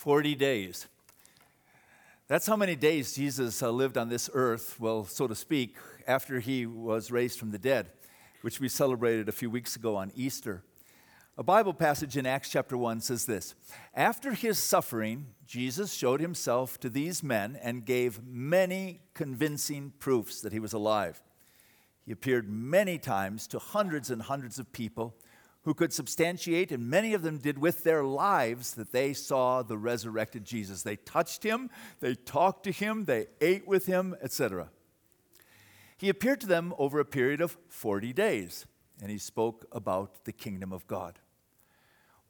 40 0.00 0.34
days. 0.34 0.86
That's 2.26 2.46
how 2.46 2.56
many 2.56 2.74
days 2.74 3.12
Jesus 3.12 3.62
uh, 3.62 3.70
lived 3.70 3.98
on 3.98 4.08
this 4.08 4.30
earth, 4.32 4.80
well, 4.80 5.04
so 5.04 5.26
to 5.26 5.34
speak, 5.34 5.76
after 6.06 6.40
he 6.40 6.64
was 6.64 7.10
raised 7.10 7.38
from 7.38 7.50
the 7.50 7.58
dead, 7.58 7.90
which 8.40 8.60
we 8.60 8.70
celebrated 8.70 9.28
a 9.28 9.32
few 9.32 9.50
weeks 9.50 9.76
ago 9.76 9.96
on 9.96 10.10
Easter. 10.16 10.62
A 11.36 11.42
Bible 11.42 11.74
passage 11.74 12.16
in 12.16 12.24
Acts 12.24 12.48
chapter 12.48 12.78
1 12.78 13.02
says 13.02 13.26
this 13.26 13.54
After 13.94 14.32
his 14.32 14.58
suffering, 14.58 15.26
Jesus 15.46 15.92
showed 15.92 16.22
himself 16.22 16.80
to 16.80 16.88
these 16.88 17.22
men 17.22 17.58
and 17.62 17.84
gave 17.84 18.24
many 18.24 19.02
convincing 19.12 19.92
proofs 19.98 20.40
that 20.40 20.54
he 20.54 20.60
was 20.60 20.72
alive. 20.72 21.22
He 22.06 22.12
appeared 22.12 22.48
many 22.48 22.96
times 22.96 23.46
to 23.48 23.58
hundreds 23.58 24.10
and 24.10 24.22
hundreds 24.22 24.58
of 24.58 24.72
people 24.72 25.14
who 25.62 25.74
could 25.74 25.92
substantiate, 25.92 26.72
and 26.72 26.88
many 26.88 27.12
of 27.12 27.22
them 27.22 27.38
did 27.38 27.58
with 27.58 27.84
their 27.84 28.02
lives, 28.02 28.74
that 28.74 28.92
they 28.92 29.12
saw 29.12 29.62
the 29.62 29.76
resurrected 29.76 30.44
Jesus. 30.44 30.82
They 30.82 30.96
touched 30.96 31.42
him, 31.42 31.70
they 32.00 32.14
talked 32.14 32.64
to 32.64 32.72
him, 32.72 33.04
they 33.04 33.26
ate 33.40 33.68
with 33.68 33.86
him, 33.86 34.16
etc. 34.22 34.70
He 35.98 36.08
appeared 36.08 36.40
to 36.40 36.46
them 36.46 36.72
over 36.78 36.98
a 36.98 37.04
period 37.04 37.42
of 37.42 37.58
40 37.68 38.14
days, 38.14 38.64
and 39.02 39.10
he 39.10 39.18
spoke 39.18 39.66
about 39.70 40.24
the 40.24 40.32
kingdom 40.32 40.72
of 40.72 40.86
God. 40.86 41.18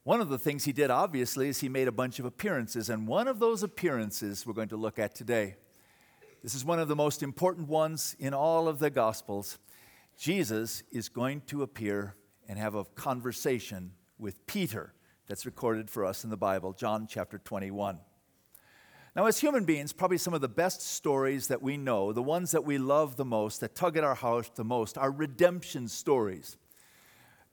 One 0.03 0.21
of 0.21 0.29
the 0.29 0.39
things 0.39 0.65
he 0.65 0.73
did, 0.73 0.91
obviously, 0.91 1.49
is 1.49 1.61
he 1.61 1.69
made 1.69 1.87
a 1.87 1.93
bunch 1.93 2.19
of 2.19 2.25
appearances, 2.25 2.91
and 2.91 3.07
one 3.07 3.29
of 3.29 3.39
those 3.39 3.63
appearances 3.63 4.45
we're 4.45 4.55
going 4.55 4.71
to 4.71 4.77
look 4.77 4.99
at 4.99 5.15
today. 5.15 5.57
This 6.43 6.55
is 6.55 6.65
one 6.65 6.81
of 6.81 6.89
the 6.89 6.97
most 6.97 7.23
important 7.23 7.69
ones 7.69 8.17
in 8.19 8.35
all 8.35 8.67
of 8.67 8.81
the 8.81 8.91
Gospels. 8.91 9.59
Jesus 10.19 10.83
is 10.91 11.09
going 11.09 11.43
to 11.43 11.63
appear 11.63 12.17
and 12.51 12.59
have 12.59 12.75
a 12.75 12.85
conversation 12.85 13.93
with 14.19 14.45
Peter 14.45 14.93
that's 15.29 15.47
recorded 15.47 15.89
for 15.89 16.05
us 16.05 16.25
in 16.25 16.31
the 16.31 16.37
Bible, 16.37 16.73
John 16.73 17.07
chapter 17.09 17.39
21. 17.39 18.01
Now, 19.15 19.27
as 19.27 19.39
human 19.39 19.65
beings, 19.65 19.93
probably 19.93 20.19
some 20.19 20.35
of 20.35 20.41
the 20.41 20.49
best 20.49 20.83
stories 20.83 21.47
that 21.47 21.63
we 21.63 21.77
know, 21.77 22.13
the 22.13 22.25
ones 22.25 22.51
that 22.51 22.65
we 22.65 22.77
love 22.77 23.15
the 23.15 23.25
most, 23.25 23.61
that 23.61 23.77
tug 23.77 23.97
at 23.97 24.03
our 24.03 24.17
heart 24.17 24.51
the 24.57 24.65
most, 24.65 24.99
are 24.99 25.13
redemption 25.13 25.87
stories. 25.87 26.57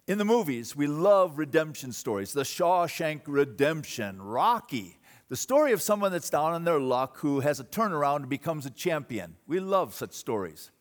In 0.07 0.17
the 0.17 0.25
movies, 0.25 0.75
we 0.75 0.87
love 0.87 1.37
redemption 1.37 1.91
stories. 1.91 2.33
The 2.33 2.41
Shawshank 2.41 3.21
Redemption, 3.27 4.19
Rocky, 4.19 4.97
the 5.29 5.37
story 5.37 5.73
of 5.73 5.81
someone 5.83 6.11
that's 6.11 6.31
down 6.31 6.53
on 6.53 6.63
their 6.63 6.79
luck 6.79 7.17
who 7.17 7.41
has 7.41 7.59
a 7.59 7.63
turnaround 7.63 8.21
and 8.21 8.29
becomes 8.29 8.65
a 8.65 8.71
champion. 8.71 9.35
We 9.45 9.59
love 9.59 9.93
such 9.93 10.13
stories. 10.13 10.71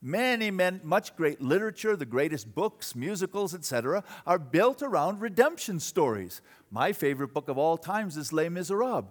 Many, 0.00 0.50
men, 0.52 0.80
much 0.84 1.16
great 1.16 1.40
literature, 1.40 1.96
the 1.96 2.06
greatest 2.06 2.54
books, 2.54 2.94
musicals, 2.94 3.54
etc., 3.54 4.04
are 4.26 4.38
built 4.38 4.82
around 4.82 5.20
redemption 5.20 5.80
stories. 5.80 6.40
My 6.70 6.92
favorite 6.92 7.34
book 7.34 7.48
of 7.48 7.58
all 7.58 7.76
times 7.76 8.16
is 8.16 8.32
Les 8.32 8.48
Miserables, 8.48 9.06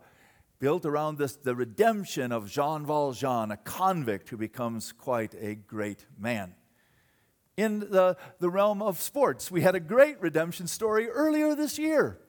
built 0.60 0.86
around 0.86 1.18
this, 1.18 1.36
the 1.36 1.56
redemption 1.56 2.32
of 2.32 2.50
Jean 2.50 2.86
Valjean, 2.86 3.52
a 3.52 3.58
convict 3.58 4.30
who 4.30 4.38
becomes 4.38 4.94
quite 4.94 5.36
a 5.42 5.56
great 5.56 6.06
man. 6.18 6.56
In 7.58 7.80
the, 7.80 8.16
the 8.40 8.50
realm 8.50 8.82
of 8.82 9.02
sports, 9.02 9.52
we 9.52 9.62
had 9.62 9.76
a 9.76 9.80
great 9.80 10.22
redemption 10.22 10.68
story 10.68 11.10
earlier 11.10 11.54
this 11.54 11.78
year 11.78 12.20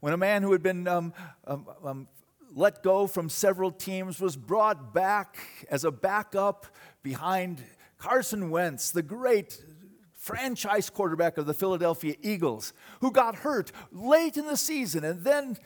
when 0.00 0.12
a 0.12 0.16
man 0.16 0.42
who 0.42 0.52
had 0.52 0.62
been 0.62 0.88
um, 0.88 1.12
um, 1.46 1.66
um, 1.84 2.08
let 2.54 2.82
go 2.82 3.06
from 3.06 3.28
several 3.28 3.70
teams 3.70 4.20
was 4.20 4.36
brought 4.36 4.94
back 4.94 5.38
as 5.70 5.84
a 5.84 5.90
backup 5.90 6.66
behind 7.02 7.62
Carson 7.98 8.50
Wentz, 8.50 8.90
the 8.90 9.02
great 9.02 9.60
franchise 10.14 10.90
quarterback 10.90 11.38
of 11.38 11.46
the 11.46 11.54
Philadelphia 11.54 12.14
Eagles, 12.22 12.72
who 13.00 13.10
got 13.10 13.36
hurt 13.36 13.72
late 13.92 14.36
in 14.36 14.46
the 14.46 14.56
season, 14.56 15.04
and 15.04 15.24
then 15.24 15.58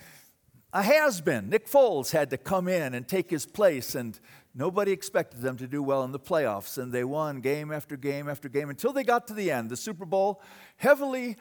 a 0.74 0.82
has 0.82 1.20
been, 1.20 1.50
Nick 1.50 1.68
Foles, 1.68 2.12
had 2.12 2.30
to 2.30 2.38
come 2.38 2.66
in 2.66 2.94
and 2.94 3.06
take 3.06 3.30
his 3.30 3.44
place, 3.44 3.94
and 3.94 4.18
nobody 4.54 4.90
expected 4.90 5.42
them 5.42 5.58
to 5.58 5.66
do 5.66 5.82
well 5.82 6.02
in 6.02 6.12
the 6.12 6.18
playoffs. 6.18 6.78
And 6.78 6.90
they 6.90 7.04
won 7.04 7.40
game 7.40 7.70
after 7.70 7.96
game 7.96 8.26
after 8.26 8.48
game 8.48 8.70
until 8.70 8.92
they 8.92 9.04
got 9.04 9.26
to 9.26 9.34
the 9.34 9.50
end. 9.50 9.68
The 9.68 9.76
Super 9.76 10.06
Bowl, 10.06 10.40
heavily 10.76 11.36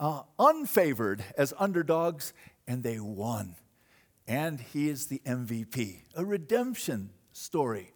uh, 0.00 0.22
unfavored 0.38 1.20
as 1.38 1.54
underdogs, 1.58 2.32
and 2.66 2.82
they 2.82 2.98
won. 2.98 3.54
And 4.26 4.58
he 4.58 4.88
is 4.88 5.06
the 5.06 5.22
MVP, 5.24 6.00
a 6.16 6.24
redemption 6.24 7.10
story. 7.32 7.92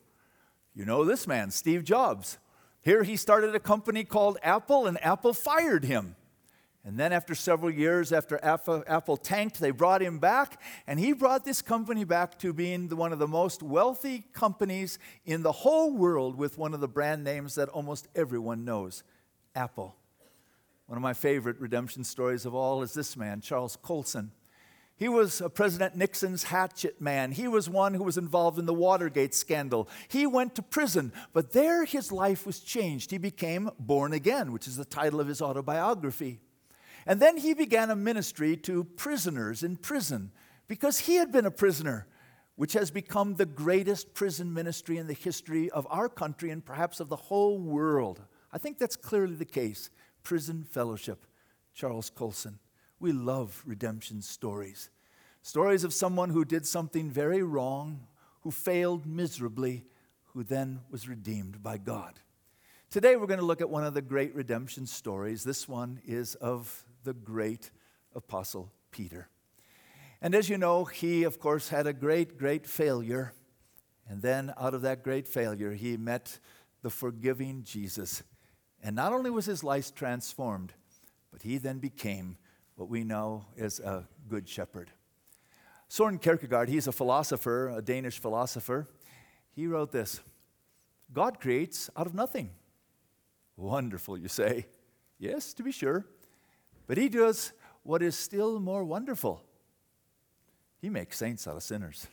You 0.74 0.84
know 0.84 1.04
this 1.04 1.26
man, 1.26 1.50
Steve 1.50 1.84
Jobs. 1.84 2.38
Here 2.82 3.02
he 3.02 3.16
started 3.16 3.54
a 3.54 3.60
company 3.60 4.04
called 4.04 4.38
Apple, 4.42 4.86
and 4.86 5.02
Apple 5.04 5.32
fired 5.32 5.84
him. 5.84 6.16
And 6.82 6.98
then, 6.98 7.12
after 7.12 7.34
several 7.34 7.70
years, 7.70 8.10
after 8.10 8.40
Apple 8.42 9.16
tanked, 9.18 9.60
they 9.60 9.70
brought 9.70 10.00
him 10.00 10.18
back, 10.18 10.62
and 10.86 10.98
he 10.98 11.12
brought 11.12 11.44
this 11.44 11.60
company 11.60 12.04
back 12.04 12.38
to 12.38 12.54
being 12.54 12.88
one 12.88 13.12
of 13.12 13.18
the 13.18 13.28
most 13.28 13.62
wealthy 13.62 14.24
companies 14.32 14.98
in 15.26 15.42
the 15.42 15.52
whole 15.52 15.92
world 15.92 16.36
with 16.36 16.56
one 16.56 16.72
of 16.72 16.80
the 16.80 16.88
brand 16.88 17.22
names 17.22 17.56
that 17.56 17.68
almost 17.68 18.08
everyone 18.14 18.64
knows 18.64 19.02
Apple. 19.54 19.94
One 20.86 20.96
of 20.96 21.02
my 21.02 21.12
favorite 21.12 21.60
redemption 21.60 22.02
stories 22.02 22.46
of 22.46 22.54
all 22.54 22.82
is 22.82 22.94
this 22.94 23.14
man, 23.14 23.42
Charles 23.42 23.76
Colson. 23.76 24.32
He 25.00 25.08
was 25.08 25.40
President 25.54 25.96
Nixon's 25.96 26.42
hatchet 26.42 27.00
man. 27.00 27.32
He 27.32 27.48
was 27.48 27.70
one 27.70 27.94
who 27.94 28.04
was 28.04 28.18
involved 28.18 28.58
in 28.58 28.66
the 28.66 28.74
Watergate 28.74 29.34
scandal. 29.34 29.88
He 30.08 30.26
went 30.26 30.54
to 30.56 30.62
prison, 30.62 31.14
but 31.32 31.52
there 31.52 31.86
his 31.86 32.12
life 32.12 32.44
was 32.44 32.60
changed. 32.60 33.10
He 33.10 33.16
became 33.16 33.70
born 33.78 34.12
again, 34.12 34.52
which 34.52 34.68
is 34.68 34.76
the 34.76 34.84
title 34.84 35.18
of 35.18 35.26
his 35.26 35.40
autobiography. 35.40 36.40
And 37.06 37.18
then 37.18 37.38
he 37.38 37.54
began 37.54 37.88
a 37.88 37.96
ministry 37.96 38.58
to 38.58 38.84
prisoners 38.84 39.62
in 39.62 39.78
prison 39.78 40.32
because 40.68 40.98
he 40.98 41.14
had 41.14 41.32
been 41.32 41.46
a 41.46 41.50
prisoner, 41.50 42.06
which 42.56 42.74
has 42.74 42.90
become 42.90 43.36
the 43.36 43.46
greatest 43.46 44.12
prison 44.12 44.52
ministry 44.52 44.98
in 44.98 45.06
the 45.06 45.14
history 45.14 45.70
of 45.70 45.86
our 45.88 46.10
country 46.10 46.50
and 46.50 46.62
perhaps 46.62 47.00
of 47.00 47.08
the 47.08 47.16
whole 47.16 47.58
world. 47.58 48.20
I 48.52 48.58
think 48.58 48.76
that's 48.76 48.96
clearly 48.96 49.36
the 49.36 49.46
case. 49.46 49.88
Prison 50.24 50.62
Fellowship, 50.62 51.24
Charles 51.72 52.10
Colson. 52.10 52.58
We 53.00 53.12
love 53.12 53.62
redemption 53.64 54.20
stories. 54.20 54.90
Stories 55.40 55.84
of 55.84 55.94
someone 55.94 56.28
who 56.28 56.44
did 56.44 56.66
something 56.66 57.10
very 57.10 57.42
wrong, 57.42 58.06
who 58.42 58.50
failed 58.50 59.06
miserably, 59.06 59.86
who 60.26 60.44
then 60.44 60.80
was 60.90 61.08
redeemed 61.08 61.62
by 61.62 61.78
God. 61.78 62.20
Today 62.90 63.16
we're 63.16 63.26
going 63.26 63.40
to 63.40 63.46
look 63.46 63.62
at 63.62 63.70
one 63.70 63.84
of 63.84 63.94
the 63.94 64.02
great 64.02 64.34
redemption 64.34 64.86
stories. 64.86 65.44
This 65.44 65.66
one 65.66 66.00
is 66.06 66.34
of 66.36 66.84
the 67.02 67.14
great 67.14 67.70
apostle 68.14 68.70
Peter. 68.90 69.28
And 70.20 70.34
as 70.34 70.50
you 70.50 70.58
know, 70.58 70.84
he, 70.84 71.22
of 71.22 71.40
course, 71.40 71.70
had 71.70 71.86
a 71.86 71.94
great, 71.94 72.36
great 72.36 72.66
failure. 72.66 73.32
And 74.06 74.20
then 74.20 74.52
out 74.58 74.74
of 74.74 74.82
that 74.82 75.02
great 75.02 75.26
failure, 75.26 75.72
he 75.72 75.96
met 75.96 76.38
the 76.82 76.90
forgiving 76.90 77.62
Jesus. 77.62 78.22
And 78.82 78.94
not 78.94 79.14
only 79.14 79.30
was 79.30 79.46
his 79.46 79.64
life 79.64 79.94
transformed, 79.94 80.74
but 81.32 81.42
he 81.42 81.56
then 81.56 81.78
became 81.78 82.36
what 82.80 82.88
we 82.88 83.04
know 83.04 83.44
as 83.58 83.78
a 83.78 84.08
good 84.26 84.48
shepherd. 84.48 84.90
Soren 85.88 86.18
Kierkegaard, 86.18 86.70
he's 86.70 86.86
a 86.86 86.92
philosopher, 86.92 87.68
a 87.68 87.82
Danish 87.82 88.18
philosopher. 88.18 88.88
He 89.52 89.66
wrote 89.66 89.92
this 89.92 90.20
God 91.12 91.40
creates 91.40 91.90
out 91.94 92.06
of 92.06 92.14
nothing. 92.14 92.48
Wonderful, 93.54 94.16
you 94.16 94.28
say. 94.28 94.66
Yes, 95.18 95.52
to 95.54 95.62
be 95.62 95.72
sure. 95.72 96.06
But 96.86 96.96
he 96.96 97.10
does 97.10 97.52
what 97.82 98.02
is 98.02 98.16
still 98.16 98.58
more 98.58 98.82
wonderful. 98.82 99.44
He 100.80 100.88
makes 100.88 101.18
saints 101.18 101.46
out 101.46 101.56
of 101.56 101.62
sinners. 101.62 102.06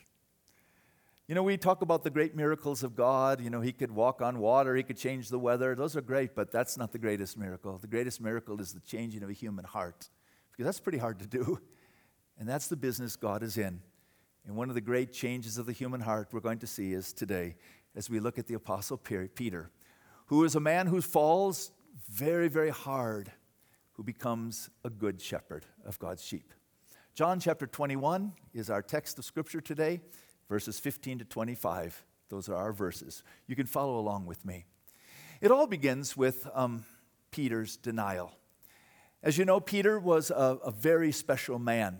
You 1.26 1.34
know, 1.34 1.42
we 1.42 1.56
talk 1.56 1.80
about 1.80 2.04
the 2.04 2.10
great 2.10 2.36
miracles 2.36 2.82
of 2.82 2.94
God. 2.94 3.40
You 3.40 3.48
know, 3.48 3.62
he 3.62 3.72
could 3.72 3.90
walk 3.90 4.20
on 4.20 4.38
water, 4.38 4.76
he 4.76 4.82
could 4.82 4.98
change 4.98 5.30
the 5.30 5.38
weather. 5.38 5.74
Those 5.74 5.96
are 5.96 6.02
great, 6.02 6.34
but 6.34 6.52
that's 6.52 6.76
not 6.76 6.92
the 6.92 6.98
greatest 6.98 7.38
miracle. 7.38 7.78
The 7.78 7.86
greatest 7.86 8.20
miracle 8.20 8.60
is 8.60 8.74
the 8.74 8.80
changing 8.80 9.22
of 9.22 9.30
a 9.30 9.34
human 9.34 9.64
heart 9.64 10.10
because 10.58 10.66
that's 10.66 10.80
pretty 10.80 10.98
hard 10.98 11.20
to 11.20 11.26
do. 11.26 11.60
And 12.36 12.48
that's 12.48 12.66
the 12.66 12.76
business 12.76 13.14
God 13.14 13.44
is 13.44 13.56
in. 13.56 13.80
And 14.44 14.56
one 14.56 14.68
of 14.68 14.74
the 14.74 14.80
great 14.80 15.12
changes 15.12 15.56
of 15.56 15.66
the 15.66 15.72
human 15.72 16.00
heart 16.00 16.28
we're 16.32 16.40
going 16.40 16.58
to 16.60 16.66
see 16.66 16.92
is 16.92 17.12
today 17.12 17.54
as 17.94 18.10
we 18.10 18.18
look 18.18 18.38
at 18.38 18.46
the 18.48 18.54
Apostle 18.54 18.96
Peter, 18.96 19.70
who 20.26 20.42
is 20.42 20.56
a 20.56 20.60
man 20.60 20.88
who 20.88 21.00
falls 21.00 21.70
very, 22.10 22.48
very 22.48 22.70
hard, 22.70 23.30
who 23.92 24.02
becomes 24.02 24.68
a 24.84 24.90
good 24.90 25.20
shepherd 25.20 25.64
of 25.84 25.98
God's 25.98 26.24
sheep. 26.24 26.52
John 27.14 27.38
chapter 27.38 27.66
21 27.66 28.32
is 28.52 28.68
our 28.68 28.82
text 28.82 29.18
of 29.18 29.24
scripture 29.24 29.60
today, 29.60 30.00
verses 30.48 30.78
15 30.80 31.20
to 31.20 31.24
25. 31.24 32.04
Those 32.30 32.48
are 32.48 32.56
our 32.56 32.72
verses. 32.72 33.22
You 33.46 33.54
can 33.54 33.66
follow 33.66 33.98
along 33.98 34.26
with 34.26 34.44
me. 34.44 34.64
It 35.40 35.50
all 35.50 35.66
begins 35.66 36.16
with 36.16 36.48
um, 36.52 36.84
Peter's 37.30 37.76
denial. 37.76 38.32
As 39.22 39.36
you 39.36 39.44
know, 39.44 39.60
Peter 39.60 39.98
was 39.98 40.30
a, 40.30 40.58
a 40.64 40.70
very 40.70 41.12
special 41.12 41.58
man. 41.58 41.98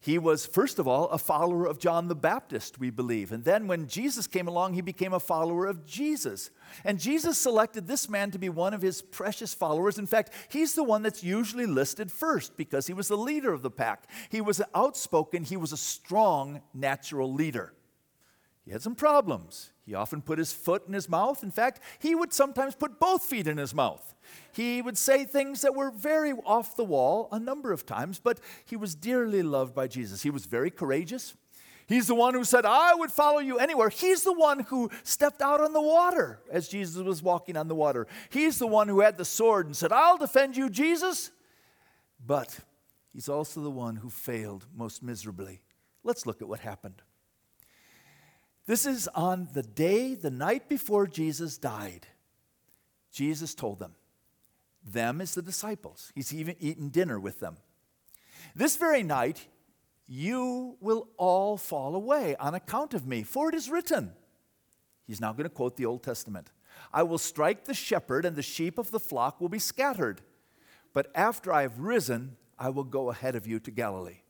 He 0.00 0.16
was, 0.16 0.46
first 0.46 0.78
of 0.78 0.86
all, 0.86 1.08
a 1.08 1.18
follower 1.18 1.66
of 1.66 1.80
John 1.80 2.06
the 2.06 2.14
Baptist, 2.14 2.78
we 2.78 2.88
believe. 2.88 3.32
And 3.32 3.42
then 3.42 3.66
when 3.66 3.88
Jesus 3.88 4.28
came 4.28 4.46
along, 4.46 4.74
he 4.74 4.80
became 4.80 5.12
a 5.12 5.18
follower 5.18 5.66
of 5.66 5.84
Jesus. 5.84 6.50
And 6.84 7.00
Jesus 7.00 7.36
selected 7.36 7.86
this 7.86 8.08
man 8.08 8.30
to 8.30 8.38
be 8.38 8.48
one 8.48 8.74
of 8.74 8.82
his 8.82 9.02
precious 9.02 9.52
followers. 9.52 9.98
In 9.98 10.06
fact, 10.06 10.32
he's 10.48 10.74
the 10.74 10.84
one 10.84 11.02
that's 11.02 11.24
usually 11.24 11.66
listed 11.66 12.12
first 12.12 12.56
because 12.56 12.86
he 12.86 12.92
was 12.92 13.08
the 13.08 13.16
leader 13.16 13.52
of 13.52 13.62
the 13.62 13.72
pack. 13.72 14.08
He 14.28 14.40
was 14.40 14.62
outspoken, 14.72 15.42
he 15.42 15.56
was 15.56 15.72
a 15.72 15.76
strong 15.76 16.62
natural 16.72 17.32
leader. 17.32 17.74
He 18.68 18.72
had 18.72 18.82
some 18.82 18.96
problems. 18.96 19.70
He 19.86 19.94
often 19.94 20.20
put 20.20 20.38
his 20.38 20.52
foot 20.52 20.86
in 20.86 20.92
his 20.92 21.08
mouth. 21.08 21.42
In 21.42 21.50
fact, 21.50 21.80
he 21.98 22.14
would 22.14 22.34
sometimes 22.34 22.74
put 22.74 23.00
both 23.00 23.22
feet 23.22 23.46
in 23.46 23.56
his 23.56 23.74
mouth. 23.74 24.14
He 24.52 24.82
would 24.82 24.98
say 24.98 25.24
things 25.24 25.62
that 25.62 25.74
were 25.74 25.90
very 25.90 26.32
off 26.32 26.76
the 26.76 26.84
wall 26.84 27.30
a 27.32 27.38
number 27.38 27.72
of 27.72 27.86
times, 27.86 28.20
but 28.22 28.38
he 28.66 28.76
was 28.76 28.94
dearly 28.94 29.42
loved 29.42 29.74
by 29.74 29.86
Jesus. 29.88 30.20
He 30.20 30.28
was 30.28 30.44
very 30.44 30.70
courageous. 30.70 31.34
He's 31.86 32.08
the 32.08 32.14
one 32.14 32.34
who 32.34 32.44
said, 32.44 32.66
I 32.66 32.94
would 32.94 33.10
follow 33.10 33.38
you 33.38 33.56
anywhere. 33.56 33.88
He's 33.88 34.22
the 34.22 34.34
one 34.34 34.60
who 34.60 34.90
stepped 35.02 35.40
out 35.40 35.62
on 35.62 35.72
the 35.72 35.80
water 35.80 36.38
as 36.52 36.68
Jesus 36.68 37.02
was 37.02 37.22
walking 37.22 37.56
on 37.56 37.68
the 37.68 37.74
water. 37.74 38.06
He's 38.28 38.58
the 38.58 38.66
one 38.66 38.86
who 38.86 39.00
had 39.00 39.16
the 39.16 39.24
sword 39.24 39.64
and 39.64 39.74
said, 39.74 39.92
I'll 39.92 40.18
defend 40.18 40.58
you, 40.58 40.68
Jesus. 40.68 41.30
But 42.22 42.58
he's 43.14 43.30
also 43.30 43.62
the 43.62 43.70
one 43.70 43.96
who 43.96 44.10
failed 44.10 44.66
most 44.76 45.02
miserably. 45.02 45.62
Let's 46.04 46.26
look 46.26 46.42
at 46.42 46.48
what 46.48 46.60
happened. 46.60 47.00
This 48.68 48.84
is 48.84 49.08
on 49.14 49.48
the 49.54 49.62
day, 49.62 50.14
the 50.14 50.30
night 50.30 50.68
before 50.68 51.06
Jesus 51.06 51.56
died. 51.56 52.06
Jesus 53.10 53.54
told 53.54 53.78
them, 53.78 53.94
them 54.84 55.22
is 55.22 55.34
the 55.34 55.40
disciples. 55.40 56.12
He's 56.14 56.34
even 56.34 56.54
eaten 56.60 56.90
dinner 56.90 57.18
with 57.18 57.40
them. 57.40 57.56
This 58.54 58.76
very 58.76 59.02
night, 59.02 59.46
you 60.06 60.76
will 60.80 61.08
all 61.16 61.56
fall 61.56 61.94
away 61.94 62.36
on 62.36 62.54
account 62.54 62.92
of 62.92 63.06
me, 63.06 63.22
for 63.22 63.48
it 63.48 63.54
is 63.54 63.70
written. 63.70 64.12
He's 65.06 65.18
now 65.18 65.32
going 65.32 65.44
to 65.44 65.48
quote 65.48 65.78
the 65.78 65.86
Old 65.86 66.02
Testament 66.02 66.50
I 66.92 67.04
will 67.04 67.16
strike 67.16 67.64
the 67.64 67.72
shepherd, 67.72 68.26
and 68.26 68.36
the 68.36 68.42
sheep 68.42 68.76
of 68.76 68.90
the 68.90 69.00
flock 69.00 69.40
will 69.40 69.48
be 69.48 69.58
scattered. 69.58 70.20
But 70.92 71.10
after 71.14 71.54
I 71.54 71.62
have 71.62 71.80
risen, 71.80 72.36
I 72.58 72.68
will 72.68 72.84
go 72.84 73.08
ahead 73.08 73.34
of 73.34 73.46
you 73.46 73.60
to 73.60 73.70
Galilee. 73.70 74.20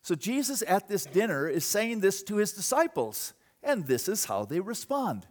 So 0.00 0.14
Jesus 0.14 0.64
at 0.66 0.88
this 0.88 1.04
dinner 1.04 1.50
is 1.50 1.66
saying 1.66 2.00
this 2.00 2.22
to 2.22 2.36
his 2.36 2.52
disciples. 2.52 3.34
And 3.62 3.86
this 3.86 4.08
is 4.08 4.24
how 4.24 4.44
they 4.44 4.60
respond. 4.60 5.26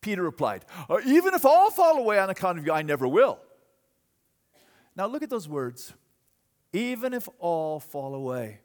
Peter 0.00 0.22
replied, 0.22 0.64
uh, 0.88 0.98
Even 1.06 1.34
if 1.34 1.44
all 1.44 1.70
fall 1.70 1.98
away 1.98 2.18
on 2.18 2.30
account 2.30 2.58
of 2.58 2.66
you, 2.66 2.72
I 2.72 2.82
never 2.82 3.06
will. 3.08 3.38
Now 4.96 5.06
look 5.06 5.22
at 5.22 5.30
those 5.30 5.48
words. 5.48 5.92
Even 6.72 7.14
if 7.14 7.28
all 7.38 7.80
fall 7.80 8.14
away. 8.14 8.60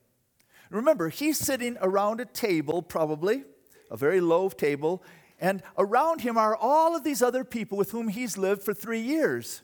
Remember, 0.69 1.09
he's 1.09 1.37
sitting 1.37 1.77
around 1.81 2.21
a 2.21 2.25
table, 2.25 2.81
probably, 2.81 3.43
a 3.89 3.97
very 3.97 4.21
low 4.21 4.49
table, 4.49 5.03
and 5.39 5.63
around 5.77 6.21
him 6.21 6.37
are 6.37 6.55
all 6.55 6.95
of 6.95 7.03
these 7.03 7.21
other 7.21 7.43
people 7.43 7.77
with 7.77 7.91
whom 7.91 8.07
he's 8.07 8.37
lived 8.37 8.63
for 8.63 8.73
three 8.73 8.99
years. 8.99 9.61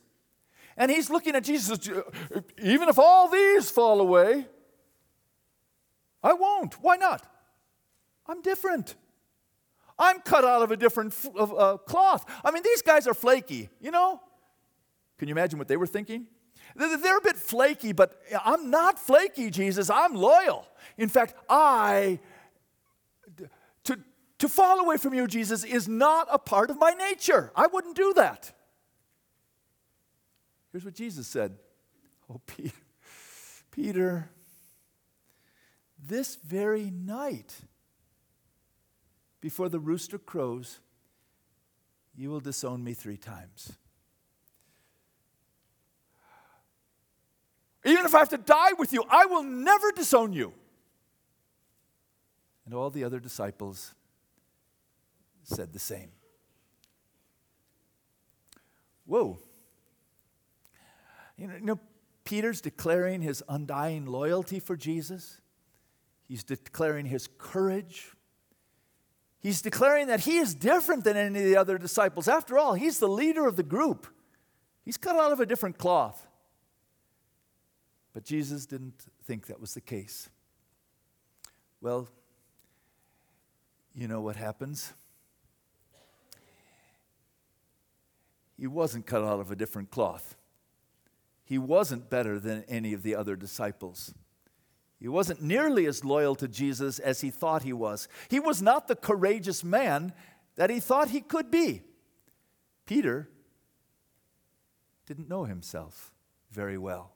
And 0.78 0.90
he's 0.92 1.10
looking 1.10 1.36
at 1.36 1.44
Jesus, 1.44 1.90
even 2.62 2.90
if 2.90 2.98
all 2.98 3.30
these 3.30 3.70
fall 3.70 4.00
away, 4.00 4.48
I 6.24 6.34
won't. 6.34 6.82
Why 6.82 6.96
not? 6.98 7.26
I'm 8.28 8.42
different. 8.42 8.96
I'm 9.98 10.20
cut 10.22 10.44
out 10.44 10.62
of 10.62 10.72
a 10.72 10.78
different 10.78 11.14
uh, 11.38 11.78
cloth. 11.78 12.26
I 12.44 12.52
mean, 12.52 12.64
these 12.64 12.82
guys 12.82 13.08
are 13.08 13.14
flaky, 13.14 13.70
you 13.80 13.92
know? 13.92 14.22
Can 15.18 15.28
you 15.28 15.34
imagine 15.34 15.58
what 15.58 15.68
they 15.68 15.78
were 15.78 15.88
thinking? 15.88 16.28
They're 16.76 17.18
a 17.18 17.22
bit 17.22 17.38
flaky, 17.38 17.94
but 17.94 18.20
I'm 18.44 18.70
not 18.70 19.00
flaky, 19.00 19.50
Jesus. 19.50 19.90
I'm 19.90 20.14
loyal. 20.14 20.68
In 20.98 21.08
fact, 21.08 21.36
I, 21.50 22.20
to, 23.86 23.98
to 24.40 24.50
fall 24.50 24.80
away 24.80 24.98
from 24.98 25.14
you, 25.14 25.26
Jesus, 25.28 25.64
is 25.64 25.88
not 25.88 26.28
a 26.30 26.38
part 26.38 26.70
of 26.70 26.78
my 26.78 26.92
nature. 26.92 27.52
I 27.56 27.68
wouldn't 27.68 27.96
do 27.96 28.14
that. 28.16 28.52
Here's 30.72 30.84
what 30.84 30.96
Jesus 30.96 31.28
said 31.28 31.58
Oh, 32.30 32.42
Peter, 32.46 32.76
Peter, 33.72 34.30
this 35.98 36.36
very 36.36 36.92
night, 36.92 37.56
before 39.46 39.70
the 39.70 39.78
rooster 39.78 40.18
crows, 40.18 40.80
you 42.18 42.32
will 42.32 42.40
disown 42.40 42.84
me 42.84 42.96
three 42.96 43.16
times. 43.16 43.74
Even 47.86 48.08
if 48.08 48.16
I 48.16 48.18
have 48.18 48.30
to 48.30 48.40
die 48.40 48.74
with 48.80 48.92
you, 48.92 49.04
I 49.08 49.28
will 49.28 49.44
never 49.44 49.92
disown 49.92 50.34
you. 50.34 50.52
And 52.66 52.74
all 52.74 52.90
the 52.90 53.04
other 53.04 53.20
disciples 53.20 53.94
said 55.44 55.74
the 55.74 55.78
same. 55.78 56.10
Whoa. 59.06 59.38
You 61.38 61.50
know, 61.50 61.54
you 61.54 61.66
know, 61.66 61.80
Peter's 62.24 62.62
declaring 62.62 63.22
his 63.22 63.44
undying 63.48 64.08
loyalty 64.08 64.60
for 64.60 64.76
Jesus. 64.76 65.40
He's 66.28 66.44
declaring 66.44 67.06
his 67.06 67.30
courage 67.38 68.15
He's 69.46 69.62
declaring 69.62 70.08
that 70.08 70.22
he 70.22 70.38
is 70.38 70.56
different 70.56 71.04
than 71.04 71.16
any 71.16 71.38
of 71.38 71.46
the 71.46 71.56
other 71.56 71.78
disciples. 71.78 72.28
After 72.28 72.58
all, 72.58 72.74
he's 72.74 72.98
the 72.98 73.08
leader 73.08 73.46
of 73.46 73.58
the 73.58 73.62
group, 73.62 74.08
he's 74.84 74.98
cut 74.98 75.16
out 75.16 75.32
of 75.32 75.40
a 75.40 75.46
different 75.46 75.78
cloth. 75.78 76.26
But 78.12 78.24
Jesus 78.24 78.66
didn't 78.66 79.06
think 79.24 79.46
that 79.46 79.62
was 79.62 79.76
the 79.76 79.82
case. 79.82 80.30
Well, 81.80 82.10
you 83.94 84.08
know 84.08 84.20
what 84.20 84.36
happens? 84.36 84.94
He 88.58 88.66
wasn't 88.66 89.06
cut 89.06 89.24
out 89.24 89.40
of 89.40 89.52
a 89.52 89.56
different 89.56 89.92
cloth. 89.92 90.36
He 91.44 91.60
wasn't 91.60 92.10
better 92.10 92.40
than 92.40 92.64
any 92.68 92.94
of 92.94 93.04
the 93.04 93.14
other 93.14 93.36
disciples. 93.36 94.16
He 95.00 95.08
wasn't 95.08 95.42
nearly 95.42 95.86
as 95.86 96.06
loyal 96.06 96.36
to 96.36 96.48
Jesus 96.48 97.00
as 97.00 97.22
he 97.22 97.30
thought 97.30 97.64
he 97.64 97.74
was. 97.74 98.08
He 98.30 98.40
was 98.40 98.62
not 98.62 98.88
the 98.88 98.96
courageous 98.96 99.64
man 99.64 100.14
that 100.56 100.70
he 100.70 100.80
thought 100.80 101.10
he 101.10 101.22
could 101.22 101.52
be. 101.52 101.84
Peter 102.86 103.30
didn't 105.06 105.30
know 105.30 105.44
himself 105.46 106.14
very 106.52 106.78
well. 106.78 107.12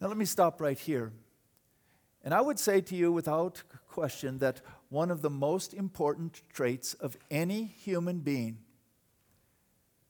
Now, 0.00 0.08
let 0.08 0.16
me 0.16 0.24
stop 0.24 0.60
right 0.60 0.78
here. 0.78 1.12
And 2.22 2.34
I 2.34 2.40
would 2.40 2.58
say 2.58 2.80
to 2.82 2.94
you 2.94 3.12
without 3.12 3.62
question 3.88 4.38
that 4.38 4.60
one 4.88 5.10
of 5.10 5.22
the 5.22 5.30
most 5.30 5.72
important 5.72 6.42
traits 6.52 6.94
of 6.94 7.16
any 7.30 7.64
human 7.64 8.20
being, 8.20 8.58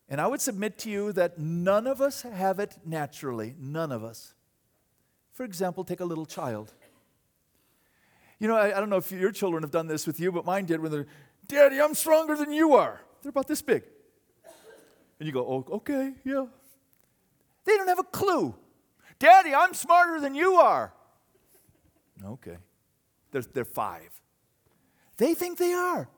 and 0.09 0.21
I 0.21 0.27
would 0.27 0.41
submit 0.41 0.79
to 0.79 0.91
you 0.91 1.13
that 1.13 1.39
none 1.39 1.87
of 1.87 2.01
us 2.01 2.23
have 2.23 2.59
it 2.59 2.79
naturally, 2.85 3.55
none 3.59 3.93
of 3.93 4.03
us, 4.03 4.35
for 5.37 5.45
example, 5.45 5.85
take 5.85 6.01
a 6.01 6.05
little 6.05 6.25
child. 6.25 6.73
You 8.39 8.49
know, 8.49 8.57
I, 8.57 8.75
I, 8.75 8.81
don't 8.81 8.89
know 8.89 8.97
if 8.97 9.13
your 9.13 9.31
children 9.31 9.63
have 9.63 9.71
done 9.71 9.87
this 9.87 10.07
with 10.07 10.19
you, 10.19 10.33
but 10.33 10.47
mine 10.47 10.65
did 10.65 10.81
when 10.81 10.91
they're, 10.91 11.07
Daddy, 11.47 11.79
I'm 11.79 11.95
stronger 11.95 12.37
than 12.37 12.53
you 12.53 12.73
are. 12.73 13.03
They're 13.23 13.31
about 13.31 13.47
this 13.47 13.61
big. 13.61 13.83
And 15.21 15.27
you 15.27 15.33
go, 15.33 15.41
oh, 15.41 15.75
okay, 15.77 16.15
yeah. 16.25 16.47
They 17.67 17.77
don't 17.77 17.89
have 17.89 17.99
a 17.99 18.05
clue. 18.05 18.55
Daddy, 19.19 19.55
I'm 19.55 19.75
smarter 19.75 20.21
than 20.21 20.35
you 20.35 20.55
are. 20.55 20.95
Okay. 22.25 22.57
They're, 23.31 23.43
they're 23.43 23.65
five. 23.67 24.09
They 25.19 25.35
think 25.35 25.59
they 25.59 25.75
are. 25.75 26.09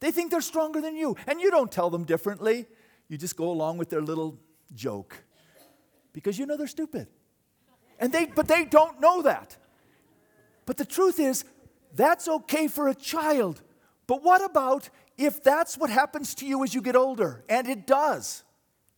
They 0.00 0.10
think 0.10 0.30
they're 0.30 0.40
stronger 0.40 0.80
than 0.80 0.96
you. 0.96 1.16
And 1.26 1.38
you 1.38 1.50
don't 1.50 1.70
tell 1.70 1.90
them 1.90 2.04
differently. 2.04 2.66
You 3.08 3.18
just 3.18 3.36
go 3.36 3.50
along 3.50 3.76
with 3.76 3.90
their 3.90 4.00
little 4.00 4.38
joke 4.74 5.22
because 6.14 6.38
you 6.38 6.46
know 6.46 6.56
they're 6.56 6.66
stupid. 6.66 7.08
And 8.02 8.12
they, 8.12 8.26
but 8.26 8.48
they 8.48 8.64
don't 8.64 9.00
know 9.00 9.22
that. 9.22 9.56
But 10.66 10.76
the 10.76 10.84
truth 10.84 11.20
is, 11.20 11.44
that's 11.94 12.26
okay 12.26 12.66
for 12.66 12.88
a 12.88 12.96
child. 12.96 13.62
But 14.08 14.24
what 14.24 14.44
about 14.44 14.90
if 15.16 15.40
that's 15.40 15.78
what 15.78 15.88
happens 15.88 16.34
to 16.36 16.46
you 16.46 16.64
as 16.64 16.74
you 16.74 16.82
get 16.82 16.96
older? 16.96 17.44
And 17.48 17.68
it 17.68 17.86
does. 17.86 18.42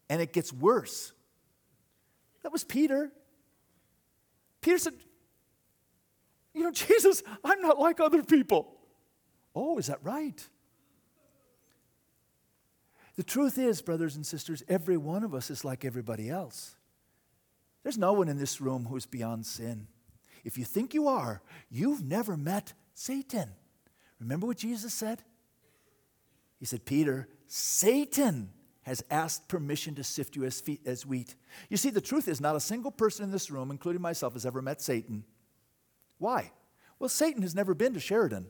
And 0.08 0.23
it 0.23 0.32
gets 0.32 0.54
worse. 0.54 1.12
That 2.42 2.50
was 2.50 2.64
Peter. 2.64 3.12
Peter 4.62 4.78
said, 4.78 4.94
You 6.54 6.62
know, 6.62 6.70
Jesus, 6.73 7.23
I'm 7.44 7.61
not 7.61 7.78
like 7.78 8.00
other 8.00 8.23
people. 8.23 8.75
Oh, 9.54 9.76
is 9.76 9.88
that 9.88 9.99
right? 10.02 10.49
The 13.16 13.23
truth 13.23 13.58
is, 13.58 13.82
brothers 13.82 14.16
and 14.16 14.25
sisters, 14.25 14.62
every 14.66 14.96
one 14.96 15.25
of 15.25 15.34
us 15.34 15.50
is 15.50 15.62
like 15.62 15.84
everybody 15.84 16.30
else. 16.30 16.75
There's 17.85 17.99
no 17.99 18.14
one 18.14 18.29
in 18.29 18.38
this 18.38 18.61
room 18.61 18.87
who's 18.87 19.07
beyond 19.07 19.47
sin. 19.47 19.87
If 20.43 20.59
you 20.59 20.64
think 20.64 20.93
you 20.93 21.07
are, 21.07 21.41
you've 21.71 22.03
never 22.03 22.37
met 22.37 22.73
Satan. 22.95 23.50
Remember 24.19 24.47
what 24.47 24.57
Jesus 24.57 24.93
said? 24.93 25.23
He 26.59 26.67
said, 26.67 26.85
Peter, 26.85 27.29
Satan 27.47 28.50
has 28.83 29.05
asked 29.11 29.49
permission 29.49 29.95
to 29.95 30.05
sift 30.05 30.35
you 30.35 30.45
as, 30.45 30.62
as 30.87 31.07
wheat. 31.07 31.35
You 31.69 31.76
see, 31.76 31.91
the 31.91 32.00
truth 32.00 32.26
is, 32.26 32.41
not 32.41 32.57
a 32.57 32.61
single 32.61 32.91
person 32.91 33.25
in 33.25 33.31
this 33.31 33.50
room, 33.50 33.71
including 33.71 34.03
myself, 34.03 34.33
has 34.33 34.47
ever 34.47 34.61
met 34.61 34.81
Satan. 34.81 35.25
Why? 36.19 36.53
Well, 36.99 37.09
Satan 37.09 37.43
has 37.43 37.55
never 37.55 37.75
been 37.75 37.95
to 37.95 38.00
Sheridan. 38.00 38.47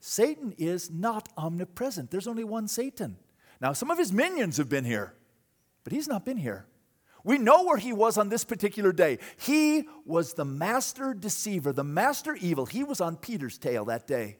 Satan 0.00 0.52
is 0.58 0.90
not 0.90 1.28
omnipresent. 1.36 2.10
There's 2.10 2.26
only 2.26 2.44
one 2.44 2.68
Satan. 2.68 3.16
Now, 3.60 3.72
some 3.72 3.90
of 3.90 3.98
his 3.98 4.12
minions 4.12 4.56
have 4.56 4.68
been 4.68 4.84
here, 4.84 5.14
but 5.84 5.92
he's 5.92 6.08
not 6.08 6.24
been 6.24 6.36
here. 6.36 6.66
We 7.26 7.38
know 7.38 7.64
where 7.64 7.76
he 7.76 7.92
was 7.92 8.18
on 8.18 8.28
this 8.28 8.44
particular 8.44 8.92
day. 8.92 9.18
He 9.36 9.88
was 10.04 10.34
the 10.34 10.44
master 10.44 11.12
deceiver, 11.12 11.72
the 11.72 11.82
master 11.82 12.36
evil. 12.36 12.66
He 12.66 12.84
was 12.84 13.00
on 13.00 13.16
Peter's 13.16 13.58
tail 13.58 13.84
that 13.86 14.06
day. 14.06 14.36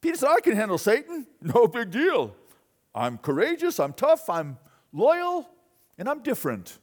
Peter 0.00 0.16
said, 0.16 0.28
I 0.28 0.38
can 0.38 0.54
handle 0.54 0.78
Satan. 0.78 1.26
No 1.42 1.66
big 1.66 1.90
deal. 1.90 2.36
I'm 2.94 3.18
courageous, 3.18 3.80
I'm 3.80 3.92
tough, 3.92 4.30
I'm 4.30 4.58
loyal, 4.92 5.50
and 5.98 6.08
I'm 6.08 6.22
different. 6.22 6.78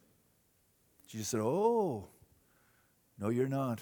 Jesus 1.08 1.30
said, 1.30 1.40
Oh, 1.40 2.10
no, 3.18 3.30
you're 3.30 3.48
not. 3.48 3.80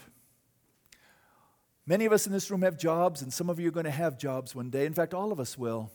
Many 1.88 2.06
of 2.06 2.13
us 2.13 2.28
in 2.28 2.32
this 2.32 2.52
room 2.52 2.62
have 2.62 2.78
jobs, 2.78 3.24
and 3.24 3.34
some 3.34 3.50
of 3.50 3.60
you 3.60 3.70
are 3.70 3.72
going 3.72 3.86
to 3.86 3.92
have 3.92 4.20
jobs 4.20 4.54
one 4.54 4.70
day. 4.70 4.86
In 4.86 4.94
fact, 4.94 5.16
all 5.16 5.32
of 5.32 5.40
us 5.40 5.58
will. 5.58 5.92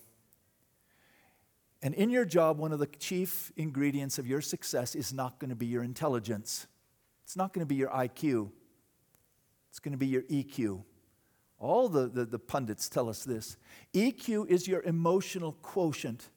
And 1.81 1.93
in 1.93 2.09
your 2.09 2.25
job, 2.25 2.57
one 2.57 2.73
of 2.73 2.79
the 2.79 2.87
chief 2.87 3.51
ingredients 3.55 4.19
of 4.19 4.27
your 4.27 4.41
success 4.41 4.95
is 4.95 5.13
not 5.13 5.39
going 5.39 5.49
to 5.49 5.55
be 5.55 5.65
your 5.65 5.83
intelligence. 5.83 6.67
It's 7.23 7.37
not 7.37 7.53
going 7.53 7.61
to 7.61 7.69
be 7.69 7.75
your 7.75 7.89
IQ. 7.89 8.49
It's 9.69 9.79
going 9.79 9.93
to 9.93 9.97
be 9.97 10.07
your 10.07 10.23
EQ. 10.23 10.83
All 11.57 11.89
the, 11.89 12.07
the, 12.07 12.25
the, 12.25 12.39
pundits 12.39 12.89
tell 12.89 13.09
us 13.09 13.23
this. 13.23 13.57
EQ 13.93 14.47
is 14.47 14.67
your 14.67 14.81
emotional 14.81 15.53
quotient. 15.61 16.29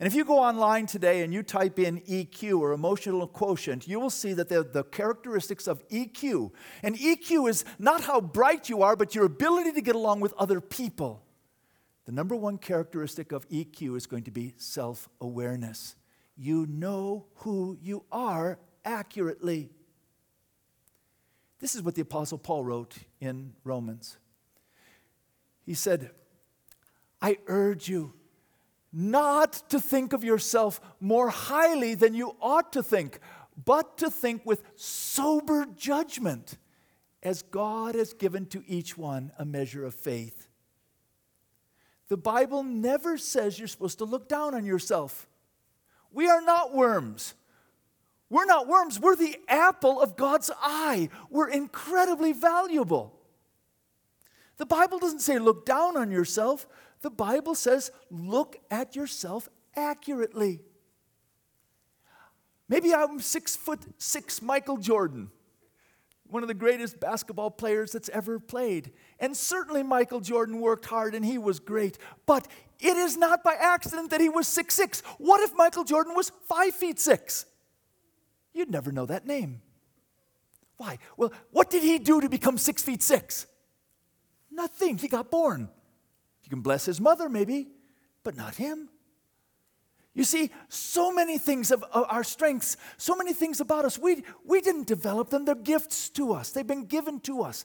And 0.00 0.06
if 0.06 0.14
you 0.14 0.24
go 0.24 0.38
online 0.38 0.86
today 0.86 1.22
and 1.22 1.32
you 1.32 1.42
type 1.42 1.78
in 1.78 2.00
EQ 2.00 2.58
or 2.58 2.72
emotional 2.72 3.26
quotient, 3.28 3.86
you 3.86 4.00
will 4.00 4.10
see 4.10 4.32
that 4.32 4.48
the, 4.48 4.64
the 4.64 4.84
characteristics 4.84 5.66
of 5.66 5.86
EQ. 5.88 6.50
And 6.82 6.96
EQ 6.96 7.48
is 7.48 7.64
not 7.78 8.02
how 8.02 8.20
bright 8.20 8.68
you 8.68 8.82
are, 8.82 8.96
but 8.96 9.14
your 9.14 9.24
ability 9.24 9.72
to 9.72 9.80
get 9.80 9.94
along 9.94 10.20
with 10.20 10.34
other 10.34 10.60
people. 10.60 11.23
The 12.04 12.12
number 12.12 12.36
one 12.36 12.58
characteristic 12.58 13.32
of 13.32 13.48
EQ 13.48 13.96
is 13.96 14.06
going 14.06 14.24
to 14.24 14.30
be 14.30 14.54
self 14.56 15.08
awareness. 15.20 15.96
You 16.36 16.66
know 16.66 17.26
who 17.36 17.78
you 17.80 18.04
are 18.12 18.58
accurately. 18.84 19.70
This 21.60 21.74
is 21.74 21.82
what 21.82 21.94
the 21.94 22.02
Apostle 22.02 22.38
Paul 22.38 22.64
wrote 22.64 22.96
in 23.20 23.54
Romans. 23.64 24.18
He 25.64 25.74
said, 25.74 26.10
I 27.22 27.38
urge 27.46 27.88
you 27.88 28.12
not 28.92 29.52
to 29.70 29.80
think 29.80 30.12
of 30.12 30.22
yourself 30.22 30.80
more 31.00 31.30
highly 31.30 31.94
than 31.94 32.14
you 32.14 32.36
ought 32.40 32.72
to 32.74 32.82
think, 32.82 33.18
but 33.64 33.96
to 33.98 34.10
think 34.10 34.44
with 34.44 34.62
sober 34.76 35.66
judgment, 35.74 36.58
as 37.22 37.42
God 37.42 37.94
has 37.94 38.12
given 38.12 38.44
to 38.46 38.62
each 38.66 38.98
one 38.98 39.32
a 39.38 39.44
measure 39.44 39.84
of 39.84 39.94
faith. 39.94 40.43
The 42.08 42.16
Bible 42.16 42.62
never 42.62 43.16
says 43.16 43.58
you're 43.58 43.68
supposed 43.68 43.98
to 43.98 44.04
look 44.04 44.28
down 44.28 44.54
on 44.54 44.64
yourself. 44.64 45.26
We 46.12 46.28
are 46.28 46.42
not 46.42 46.74
worms. 46.74 47.34
We're 48.30 48.44
not 48.44 48.68
worms. 48.68 49.00
We're 49.00 49.16
the 49.16 49.36
apple 49.48 50.00
of 50.00 50.16
God's 50.16 50.50
eye. 50.62 51.08
We're 51.30 51.50
incredibly 51.50 52.32
valuable. 52.32 53.18
The 54.56 54.66
Bible 54.66 54.98
doesn't 54.98 55.20
say 55.20 55.38
look 55.38 55.66
down 55.66 55.96
on 55.96 56.10
yourself. 56.10 56.66
The 57.00 57.10
Bible 57.10 57.54
says 57.54 57.90
look 58.10 58.56
at 58.70 58.96
yourself 58.96 59.48
accurately. 59.74 60.62
Maybe 62.68 62.94
I'm 62.94 63.20
six 63.20 63.56
foot 63.56 63.80
six 63.98 64.40
Michael 64.40 64.76
Jordan 64.76 65.30
one 66.28 66.42
of 66.42 66.48
the 66.48 66.54
greatest 66.54 66.98
basketball 67.00 67.50
players 67.50 67.92
that's 67.92 68.08
ever 68.08 68.38
played. 68.38 68.92
And 69.20 69.36
certainly 69.36 69.82
Michael 69.82 70.20
Jordan 70.20 70.60
worked 70.60 70.86
hard 70.86 71.14
and 71.14 71.24
he 71.24 71.38
was 71.38 71.60
great. 71.60 71.98
But 72.26 72.48
it 72.80 72.96
is 72.96 73.16
not 73.16 73.44
by 73.44 73.54
accident 73.54 74.10
that 74.10 74.20
he 74.20 74.28
was 74.28 74.48
six 74.48 74.74
six. 74.74 75.00
What 75.18 75.40
if 75.42 75.54
Michael 75.54 75.84
Jordan 75.84 76.14
was 76.14 76.32
five 76.48 76.74
feet 76.74 76.98
six? 76.98 77.46
You'd 78.52 78.70
never 78.70 78.92
know 78.92 79.06
that 79.06 79.26
name. 79.26 79.60
Why? 80.76 80.98
Well, 81.16 81.32
what 81.50 81.70
did 81.70 81.82
he 81.82 81.98
do 81.98 82.20
to 82.20 82.28
become 82.28 82.58
six 82.58 82.82
feet 82.82 83.02
six? 83.02 83.46
Nothing. 84.50 84.98
He 84.98 85.08
got 85.08 85.30
born. 85.30 85.68
You 86.42 86.50
can 86.50 86.60
bless 86.60 86.84
his 86.84 87.00
mother, 87.00 87.28
maybe, 87.28 87.68
but 88.22 88.36
not 88.36 88.56
him. 88.56 88.88
You 90.14 90.22
see, 90.22 90.50
so 90.68 91.12
many 91.12 91.38
things 91.38 91.72
of 91.72 91.84
our 91.92 92.22
strengths, 92.22 92.76
so 92.96 93.16
many 93.16 93.32
things 93.32 93.60
about 93.60 93.84
us, 93.84 93.98
we, 93.98 94.22
we 94.46 94.60
didn't 94.60 94.86
develop 94.86 95.30
them. 95.30 95.44
They're 95.44 95.56
gifts 95.56 96.08
to 96.10 96.32
us, 96.32 96.50
they've 96.50 96.66
been 96.66 96.86
given 96.86 97.20
to 97.20 97.42
us. 97.42 97.64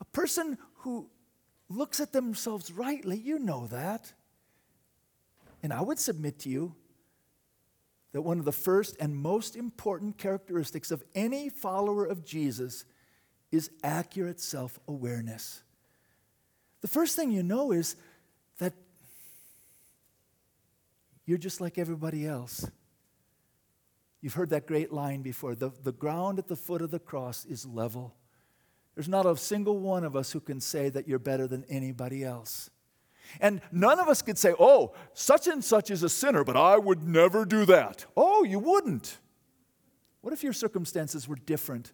A 0.00 0.04
person 0.04 0.58
who 0.78 1.08
looks 1.68 2.00
at 2.00 2.12
themselves 2.12 2.70
rightly, 2.70 3.16
you 3.18 3.38
know 3.38 3.66
that. 3.68 4.12
And 5.62 5.72
I 5.72 5.80
would 5.80 5.98
submit 5.98 6.40
to 6.40 6.48
you 6.48 6.74
that 8.12 8.22
one 8.22 8.38
of 8.38 8.44
the 8.44 8.52
first 8.52 8.96
and 9.00 9.16
most 9.16 9.56
important 9.56 10.18
characteristics 10.18 10.90
of 10.90 11.02
any 11.14 11.48
follower 11.48 12.04
of 12.04 12.24
Jesus 12.24 12.84
is 13.50 13.70
accurate 13.82 14.40
self 14.40 14.78
awareness. 14.86 15.62
The 16.80 16.88
first 16.88 17.16
thing 17.16 17.30
you 17.30 17.42
know 17.42 17.72
is 17.72 17.96
that 18.58 18.74
you're 21.26 21.38
just 21.38 21.60
like 21.60 21.78
everybody 21.78 22.26
else. 22.26 22.68
You've 24.20 24.34
heard 24.34 24.50
that 24.50 24.66
great 24.66 24.92
line 24.92 25.22
before 25.22 25.54
the, 25.54 25.70
the 25.82 25.92
ground 25.92 26.38
at 26.38 26.48
the 26.48 26.56
foot 26.56 26.82
of 26.82 26.90
the 26.90 26.98
cross 26.98 27.44
is 27.44 27.66
level. 27.66 28.14
There's 28.94 29.08
not 29.08 29.26
a 29.26 29.36
single 29.36 29.78
one 29.78 30.04
of 30.04 30.14
us 30.14 30.32
who 30.32 30.40
can 30.40 30.60
say 30.60 30.88
that 30.90 31.08
you're 31.08 31.18
better 31.18 31.46
than 31.46 31.64
anybody 31.68 32.22
else. 32.22 32.70
And 33.40 33.60
none 33.70 33.98
of 33.98 34.08
us 34.08 34.20
could 34.22 34.38
say, 34.38 34.54
oh, 34.58 34.92
such 35.14 35.46
and 35.46 35.64
such 35.64 35.90
is 35.90 36.02
a 36.02 36.08
sinner, 36.08 36.44
but 36.44 36.56
I 36.56 36.76
would 36.76 37.02
never 37.02 37.44
do 37.44 37.64
that. 37.66 38.04
Oh, 38.16 38.44
you 38.44 38.58
wouldn't. 38.58 39.18
What 40.20 40.32
if 40.32 40.44
your 40.44 40.52
circumstances 40.52 41.26
were 41.26 41.36
different? 41.36 41.92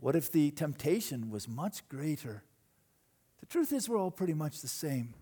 What 0.00 0.16
if 0.16 0.32
the 0.32 0.50
temptation 0.50 1.30
was 1.30 1.48
much 1.48 1.86
greater? 1.88 2.42
The 3.40 3.46
truth 3.46 3.72
is, 3.72 3.88
we're 3.88 3.98
all 3.98 4.10
pretty 4.10 4.34
much 4.34 4.62
the 4.62 4.68
same. 4.68 5.14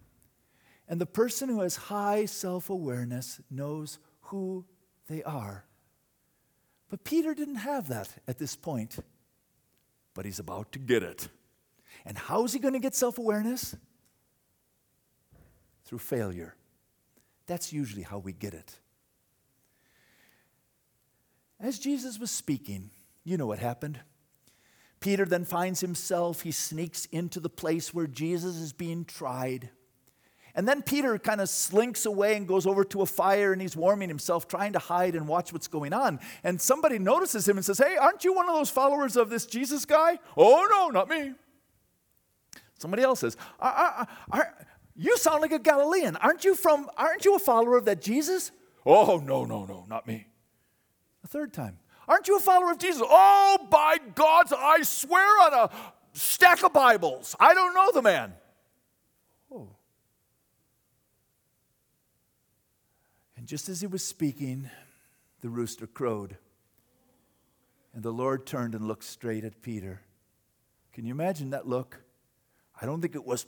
And 0.92 1.00
the 1.00 1.06
person 1.06 1.48
who 1.48 1.60
has 1.60 1.74
high 1.74 2.26
self 2.26 2.68
awareness 2.68 3.40
knows 3.50 3.98
who 4.24 4.66
they 5.08 5.22
are. 5.22 5.64
But 6.90 7.02
Peter 7.02 7.32
didn't 7.32 7.54
have 7.54 7.88
that 7.88 8.10
at 8.28 8.36
this 8.36 8.56
point. 8.56 8.98
But 10.12 10.26
he's 10.26 10.38
about 10.38 10.70
to 10.72 10.78
get 10.78 11.02
it. 11.02 11.28
And 12.04 12.18
how 12.18 12.44
is 12.44 12.52
he 12.52 12.58
going 12.58 12.74
to 12.74 12.78
get 12.78 12.94
self 12.94 13.16
awareness? 13.16 13.74
Through 15.86 16.00
failure. 16.00 16.56
That's 17.46 17.72
usually 17.72 18.02
how 18.02 18.18
we 18.18 18.34
get 18.34 18.52
it. 18.52 18.78
As 21.58 21.78
Jesus 21.78 22.18
was 22.18 22.30
speaking, 22.30 22.90
you 23.24 23.38
know 23.38 23.46
what 23.46 23.60
happened. 23.60 23.98
Peter 25.00 25.24
then 25.24 25.46
finds 25.46 25.80
himself, 25.80 26.42
he 26.42 26.52
sneaks 26.52 27.06
into 27.06 27.40
the 27.40 27.48
place 27.48 27.94
where 27.94 28.06
Jesus 28.06 28.56
is 28.56 28.74
being 28.74 29.06
tried. 29.06 29.70
And 30.54 30.68
then 30.68 30.82
Peter 30.82 31.18
kind 31.18 31.40
of 31.40 31.48
slinks 31.48 32.04
away 32.04 32.36
and 32.36 32.46
goes 32.46 32.66
over 32.66 32.84
to 32.84 33.00
a 33.00 33.06
fire 33.06 33.52
and 33.52 33.62
he's 33.62 33.76
warming 33.76 34.08
himself, 34.08 34.46
trying 34.46 34.74
to 34.74 34.78
hide 34.78 35.14
and 35.14 35.26
watch 35.26 35.52
what's 35.52 35.66
going 35.66 35.92
on. 35.94 36.20
And 36.44 36.60
somebody 36.60 36.98
notices 36.98 37.48
him 37.48 37.56
and 37.56 37.64
says, 37.64 37.78
Hey, 37.78 37.96
aren't 37.96 38.22
you 38.24 38.34
one 38.34 38.48
of 38.48 38.54
those 38.54 38.68
followers 38.68 39.16
of 39.16 39.30
this 39.30 39.46
Jesus 39.46 39.86
guy? 39.86 40.18
Oh, 40.36 40.66
no, 40.70 40.88
not 40.88 41.08
me. 41.08 41.32
Somebody 42.78 43.02
else 43.02 43.20
says, 43.20 43.36
are, 43.60 43.72
are, 43.72 44.08
are, 44.30 44.66
You 44.96 45.16
sound 45.16 45.40
like 45.40 45.52
a 45.52 45.58
Galilean. 45.58 46.16
Aren't 46.16 46.44
you 46.44 46.54
from, 46.54 46.90
aren't 46.96 47.24
you 47.24 47.36
a 47.36 47.38
follower 47.38 47.76
of 47.78 47.86
that 47.86 48.02
Jesus? 48.02 48.50
Oh, 48.84 49.22
no, 49.24 49.44
no, 49.44 49.64
no, 49.64 49.86
not 49.88 50.06
me. 50.06 50.26
A 51.24 51.28
third 51.28 51.52
time. 51.52 51.78
Aren't 52.08 52.28
you 52.28 52.36
a 52.36 52.40
follower 52.40 52.72
of 52.72 52.78
Jesus? 52.78 53.02
Oh, 53.04 53.68
by 53.70 53.98
God, 54.14 54.52
I 54.52 54.82
swear 54.82 55.24
on 55.42 55.54
a 55.54 55.70
stack 56.12 56.62
of 56.64 56.72
Bibles. 56.72 57.36
I 57.38 57.54
don't 57.54 57.74
know 57.74 57.92
the 57.92 58.02
man. 58.02 58.34
And 63.42 63.48
just 63.48 63.68
as 63.68 63.80
he 63.80 63.88
was 63.88 64.04
speaking, 64.04 64.70
the 65.40 65.48
rooster 65.48 65.88
crowed. 65.88 66.36
And 67.92 68.04
the 68.04 68.12
Lord 68.12 68.46
turned 68.46 68.72
and 68.72 68.86
looked 68.86 69.02
straight 69.02 69.42
at 69.42 69.62
Peter. 69.62 70.00
Can 70.92 71.04
you 71.04 71.10
imagine 71.10 71.50
that 71.50 71.66
look? 71.66 72.04
I 72.80 72.86
don't 72.86 73.00
think 73.00 73.16
it 73.16 73.26
was, 73.26 73.44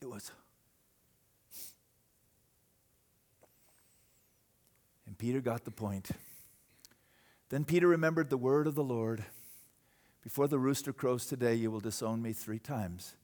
it 0.00 0.10
was. 0.10 0.32
And 5.06 5.16
Peter 5.16 5.40
got 5.40 5.64
the 5.64 5.70
point. 5.70 6.10
Then 7.50 7.64
Peter 7.64 7.86
remembered 7.86 8.30
the 8.30 8.36
word 8.36 8.66
of 8.66 8.74
the 8.74 8.82
Lord 8.82 9.24
Before 10.24 10.48
the 10.48 10.58
rooster 10.58 10.92
crows 10.92 11.24
today, 11.24 11.54
you 11.54 11.70
will 11.70 11.78
disown 11.78 12.20
me 12.20 12.32
three 12.32 12.58
times. 12.58 13.14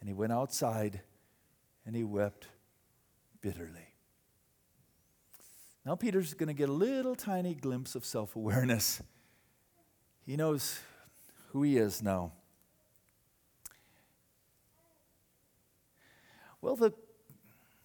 And 0.00 0.08
he 0.08 0.14
went 0.14 0.32
outside 0.32 1.02
and 1.86 1.94
he 1.94 2.02
wept 2.02 2.48
bitterly. 3.40 3.89
Now, 5.84 5.94
Peter's 5.94 6.34
going 6.34 6.48
to 6.48 6.54
get 6.54 6.68
a 6.68 6.72
little 6.72 7.14
tiny 7.14 7.54
glimpse 7.54 7.94
of 7.94 8.04
self 8.04 8.36
awareness. 8.36 9.02
He 10.26 10.36
knows 10.36 10.78
who 11.48 11.62
he 11.62 11.78
is 11.78 12.02
now. 12.02 12.32
Well, 16.60 16.76
the, 16.76 16.92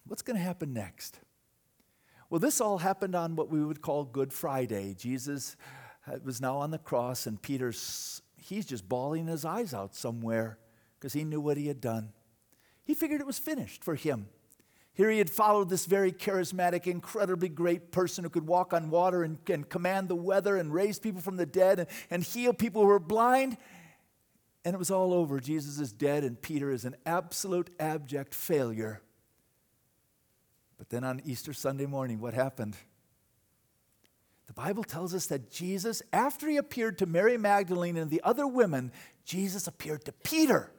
what's 0.06 0.22
going 0.22 0.36
to 0.36 0.42
happen 0.42 0.74
next? 0.74 1.20
Well, 2.28 2.38
this 2.38 2.60
all 2.60 2.78
happened 2.78 3.14
on 3.14 3.36
what 3.36 3.50
we 3.50 3.64
would 3.64 3.80
call 3.80 4.04
Good 4.04 4.32
Friday. 4.32 4.94
Jesus 4.94 5.56
uh, 6.06 6.18
was 6.22 6.40
now 6.40 6.58
on 6.58 6.70
the 6.70 6.78
cross, 6.78 7.26
and 7.26 7.40
Peter's, 7.40 8.20
he's 8.36 8.66
just 8.66 8.88
bawling 8.88 9.28
his 9.28 9.44
eyes 9.44 9.72
out 9.72 9.94
somewhere 9.94 10.58
because 10.98 11.14
he 11.14 11.24
knew 11.24 11.40
what 11.40 11.56
he 11.56 11.68
had 11.68 11.80
done. 11.80 12.12
He 12.84 12.94
figured 12.94 13.20
it 13.20 13.26
was 13.26 13.38
finished 13.38 13.82
for 13.82 13.94
him. 13.94 14.28
Here 14.96 15.10
he 15.10 15.18
had 15.18 15.28
followed 15.28 15.68
this 15.68 15.84
very 15.84 16.10
charismatic, 16.10 16.86
incredibly 16.86 17.50
great 17.50 17.92
person 17.92 18.24
who 18.24 18.30
could 18.30 18.46
walk 18.46 18.72
on 18.72 18.88
water 18.88 19.22
and, 19.22 19.38
and 19.50 19.68
command 19.68 20.08
the 20.08 20.16
weather 20.16 20.56
and 20.56 20.72
raise 20.72 20.98
people 20.98 21.20
from 21.20 21.36
the 21.36 21.44
dead 21.44 21.80
and, 21.80 21.88
and 22.08 22.22
heal 22.22 22.54
people 22.54 22.80
who 22.80 22.88
were 22.88 22.98
blind. 22.98 23.58
And 24.64 24.74
it 24.74 24.78
was 24.78 24.90
all 24.90 25.12
over. 25.12 25.38
Jesus 25.38 25.78
is 25.78 25.92
dead, 25.92 26.24
and 26.24 26.40
Peter 26.40 26.70
is 26.70 26.86
an 26.86 26.96
absolute 27.04 27.68
abject 27.78 28.34
failure. 28.34 29.02
But 30.78 30.88
then 30.88 31.04
on 31.04 31.20
Easter 31.26 31.52
Sunday 31.52 31.86
morning, 31.86 32.18
what 32.18 32.32
happened? 32.32 32.74
The 34.46 34.54
Bible 34.54 34.82
tells 34.82 35.14
us 35.14 35.26
that 35.26 35.50
Jesus, 35.50 36.02
after 36.10 36.48
he 36.48 36.56
appeared 36.56 36.96
to 36.98 37.06
Mary 37.06 37.36
Magdalene 37.36 37.98
and 37.98 38.10
the 38.10 38.22
other 38.24 38.46
women, 38.46 38.92
Jesus 39.26 39.66
appeared 39.66 40.06
to 40.06 40.12
Peter. 40.12 40.72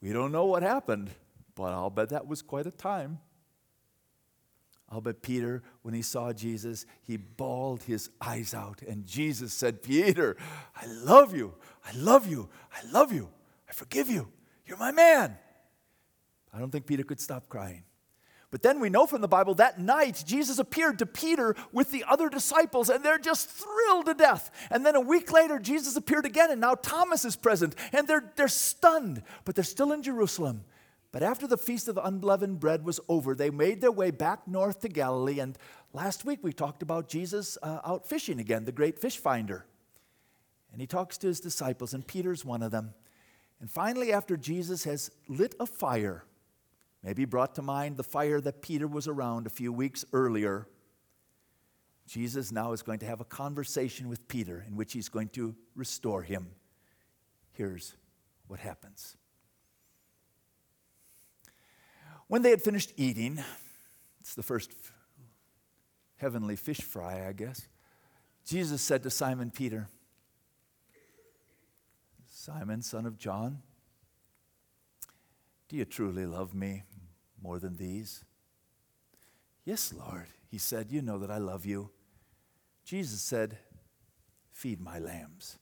We 0.00 0.12
don't 0.12 0.32
know 0.32 0.46
what 0.46 0.64
happened, 0.64 1.10
but 1.54 1.72
I'll 1.72 1.90
bet 1.90 2.08
that 2.08 2.26
was 2.26 2.42
quite 2.42 2.66
a 2.66 2.72
time. 2.72 3.20
I'll 4.88 5.00
bet 5.00 5.20
Peter, 5.20 5.62
when 5.82 5.94
he 5.94 6.02
saw 6.02 6.32
Jesus, 6.32 6.86
he 7.02 7.16
bawled 7.16 7.82
his 7.82 8.08
eyes 8.20 8.54
out. 8.54 8.82
And 8.82 9.04
Jesus 9.04 9.52
said, 9.52 9.82
Peter, 9.82 10.36
I 10.76 10.86
love 10.86 11.34
you. 11.34 11.54
I 11.84 11.96
love 11.96 12.28
you. 12.28 12.48
I 12.72 12.88
love 12.90 13.12
you. 13.12 13.28
I 13.68 13.72
forgive 13.72 14.08
you. 14.08 14.28
You're 14.64 14.78
my 14.78 14.92
man. 14.92 15.36
I 16.52 16.58
don't 16.58 16.70
think 16.70 16.86
Peter 16.86 17.02
could 17.02 17.20
stop 17.20 17.48
crying. 17.48 17.82
But 18.52 18.62
then 18.62 18.78
we 18.78 18.88
know 18.88 19.06
from 19.06 19.22
the 19.22 19.28
Bible 19.28 19.54
that 19.54 19.80
night 19.80 20.22
Jesus 20.24 20.58
appeared 20.58 21.00
to 21.00 21.06
Peter 21.06 21.56
with 21.72 21.90
the 21.90 22.04
other 22.08 22.28
disciples, 22.28 22.88
and 22.88 23.04
they're 23.04 23.18
just 23.18 23.50
thrilled 23.50 24.06
to 24.06 24.14
death. 24.14 24.50
And 24.70 24.86
then 24.86 24.94
a 24.94 25.00
week 25.00 25.32
later, 25.32 25.58
Jesus 25.58 25.96
appeared 25.96 26.24
again, 26.24 26.52
and 26.52 26.60
now 26.60 26.74
Thomas 26.74 27.24
is 27.24 27.34
present, 27.34 27.74
and 27.92 28.06
they're, 28.06 28.32
they're 28.36 28.46
stunned, 28.46 29.22
but 29.44 29.56
they're 29.56 29.64
still 29.64 29.92
in 29.92 30.02
Jerusalem. 30.02 30.64
But 31.16 31.22
after 31.22 31.46
the 31.46 31.56
feast 31.56 31.88
of 31.88 31.96
unleavened 31.96 32.60
bread 32.60 32.84
was 32.84 33.00
over, 33.08 33.34
they 33.34 33.48
made 33.48 33.80
their 33.80 33.90
way 33.90 34.10
back 34.10 34.46
north 34.46 34.80
to 34.80 34.88
Galilee. 34.90 35.40
And 35.40 35.56
last 35.94 36.26
week 36.26 36.40
we 36.42 36.52
talked 36.52 36.82
about 36.82 37.08
Jesus 37.08 37.56
uh, 37.62 37.80
out 37.86 38.06
fishing 38.06 38.38
again, 38.38 38.66
the 38.66 38.70
great 38.70 38.98
fish 38.98 39.16
finder. 39.16 39.64
And 40.70 40.78
he 40.78 40.86
talks 40.86 41.16
to 41.16 41.26
his 41.26 41.40
disciples, 41.40 41.94
and 41.94 42.06
Peter's 42.06 42.44
one 42.44 42.62
of 42.62 42.70
them. 42.70 42.92
And 43.62 43.70
finally, 43.70 44.12
after 44.12 44.36
Jesus 44.36 44.84
has 44.84 45.10
lit 45.26 45.54
a 45.58 45.64
fire, 45.64 46.26
maybe 47.02 47.24
brought 47.24 47.54
to 47.54 47.62
mind 47.62 47.96
the 47.96 48.04
fire 48.04 48.38
that 48.42 48.60
Peter 48.60 48.86
was 48.86 49.08
around 49.08 49.46
a 49.46 49.48
few 49.48 49.72
weeks 49.72 50.04
earlier, 50.12 50.68
Jesus 52.06 52.52
now 52.52 52.72
is 52.72 52.82
going 52.82 52.98
to 52.98 53.06
have 53.06 53.22
a 53.22 53.24
conversation 53.24 54.10
with 54.10 54.28
Peter 54.28 54.66
in 54.68 54.76
which 54.76 54.92
he's 54.92 55.08
going 55.08 55.30
to 55.30 55.56
restore 55.74 56.24
him. 56.24 56.48
Here's 57.52 57.96
what 58.48 58.60
happens. 58.60 59.16
When 62.28 62.42
they 62.42 62.50
had 62.50 62.62
finished 62.62 62.92
eating, 62.96 63.42
it's 64.20 64.34
the 64.34 64.42
first 64.42 64.72
heavenly 66.16 66.56
fish 66.56 66.80
fry, 66.80 67.26
I 67.28 67.32
guess, 67.32 67.68
Jesus 68.44 68.82
said 68.82 69.02
to 69.02 69.10
Simon 69.10 69.50
Peter, 69.50 69.88
Simon, 72.26 72.82
son 72.82 73.06
of 73.06 73.18
John, 73.18 73.62
do 75.68 75.76
you 75.76 75.84
truly 75.84 76.26
love 76.26 76.54
me 76.54 76.84
more 77.42 77.58
than 77.58 77.76
these? 77.76 78.24
Yes, 79.64 79.92
Lord, 79.92 80.28
he 80.48 80.58
said, 80.58 80.92
You 80.92 81.02
know 81.02 81.18
that 81.18 81.30
I 81.30 81.38
love 81.38 81.66
you. 81.66 81.90
Jesus 82.84 83.20
said, 83.20 83.58
Feed 84.52 84.80
my 84.80 85.00
lambs. 85.00 85.58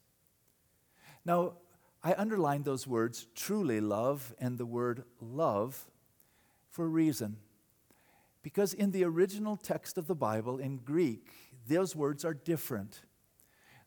Now, 1.24 1.54
I 2.02 2.14
underlined 2.18 2.66
those 2.66 2.86
words, 2.86 3.26
truly 3.34 3.80
love, 3.80 4.34
and 4.38 4.58
the 4.58 4.66
word 4.66 5.04
love 5.22 5.86
for 6.74 6.84
a 6.84 6.88
reason. 6.88 7.36
Because 8.42 8.74
in 8.74 8.90
the 8.90 9.04
original 9.04 9.56
text 9.56 9.96
of 9.96 10.08
the 10.08 10.14
Bible, 10.16 10.58
in 10.58 10.78
Greek, 10.78 11.28
those 11.68 11.94
words 11.94 12.24
are 12.24 12.34
different. 12.34 13.00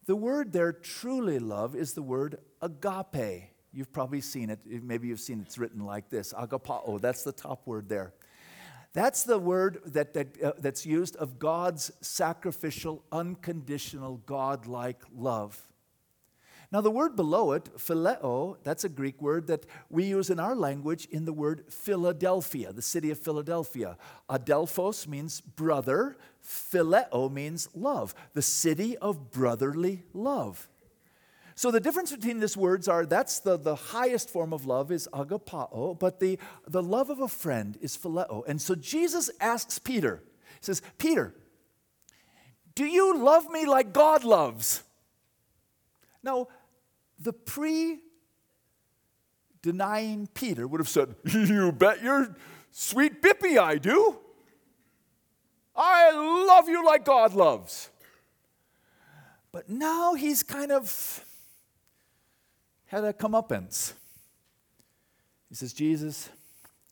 The 0.05 0.15
word 0.15 0.53
there, 0.53 0.71
truly 0.71 1.37
love, 1.37 1.75
is 1.75 1.93
the 1.93 2.01
word 2.01 2.39
agape. 2.61 3.49
You've 3.73 3.91
probably 3.91 4.21
seen 4.21 4.49
it. 4.49 4.59
Maybe 4.65 5.09
you've 5.09 5.19
seen 5.19 5.41
it's 5.41 5.57
written 5.57 5.85
like 5.85 6.09
this 6.09 6.31
agapao. 6.31 7.01
That's 7.01 7.23
the 7.23 7.33
top 7.33 7.67
word 7.67 7.89
there. 7.89 8.13
That's 8.93 9.23
the 9.23 9.37
word 9.37 9.81
that, 9.87 10.13
that 10.13 10.41
uh, 10.41 10.53
that's 10.57 10.85
used 10.85 11.17
of 11.17 11.39
God's 11.39 11.91
sacrificial, 11.99 13.03
unconditional, 13.11 14.21
God-like 14.25 15.01
love. 15.13 15.61
Now, 16.69 16.81
the 16.81 16.91
word 16.91 17.15
below 17.15 17.53
it, 17.53 17.77
phileo, 17.77 18.57
that's 18.63 18.83
a 18.83 18.89
Greek 18.89 19.21
word 19.21 19.47
that 19.47 19.65
we 19.89 20.03
use 20.03 20.29
in 20.29 20.37
our 20.37 20.53
language 20.53 21.07
in 21.09 21.23
the 21.23 21.31
word 21.31 21.63
Philadelphia, 21.69 22.73
the 22.73 22.81
city 22.81 23.09
of 23.09 23.17
Philadelphia. 23.19 23.97
Adelphos 24.29 25.07
means 25.07 25.39
brother, 25.39 26.17
phileo 26.43 27.31
means 27.31 27.69
love, 27.73 28.13
the 28.33 28.41
city 28.41 28.97
of 28.97 29.31
brotherly 29.31 30.03
love. 30.13 30.67
So 31.55 31.71
the 31.71 31.79
difference 31.79 32.11
between 32.11 32.39
these 32.39 32.57
words 32.57 32.89
are 32.89 33.05
that's 33.05 33.39
the, 33.39 33.57
the 33.57 33.75
highest 33.75 34.29
form 34.29 34.51
of 34.51 34.65
love 34.65 34.91
is 34.91 35.07
agapao, 35.13 35.97
but 35.97 36.19
the, 36.19 36.37
the 36.67 36.83
love 36.83 37.09
of 37.09 37.21
a 37.21 37.29
friend 37.29 37.77
is 37.81 37.97
phileo. 37.97 38.43
And 38.45 38.61
so 38.61 38.75
Jesus 38.75 39.29
asks 39.39 39.79
Peter, 39.79 40.21
he 40.59 40.65
says, 40.65 40.81
Peter, 40.97 41.33
do 42.75 42.85
you 42.85 43.17
love 43.17 43.49
me 43.49 43.65
like 43.65 43.93
God 43.93 44.25
loves? 44.25 44.83
Now, 46.21 46.49
the 47.19 47.33
pre 47.33 47.99
denying 49.61 50.27
Peter 50.33 50.67
would 50.67 50.79
have 50.79 50.89
said, 50.89 51.15
You 51.25 51.71
bet 51.71 52.01
your 52.01 52.35
sweet 52.71 53.21
bippy 53.21 53.57
I 53.57 53.77
do. 53.77 54.17
I 55.75 56.11
love 56.47 56.67
you 56.67 56.85
like 56.85 57.05
God 57.05 57.33
loves. 57.33 57.89
But 59.51 59.69
now 59.69 60.13
he's 60.15 60.43
kind 60.43 60.71
of 60.71 61.23
had 62.85 63.03
a 63.03 63.13
comeuppance. 63.13 63.93
He 65.49 65.55
says, 65.55 65.73
Jesus, 65.73 66.29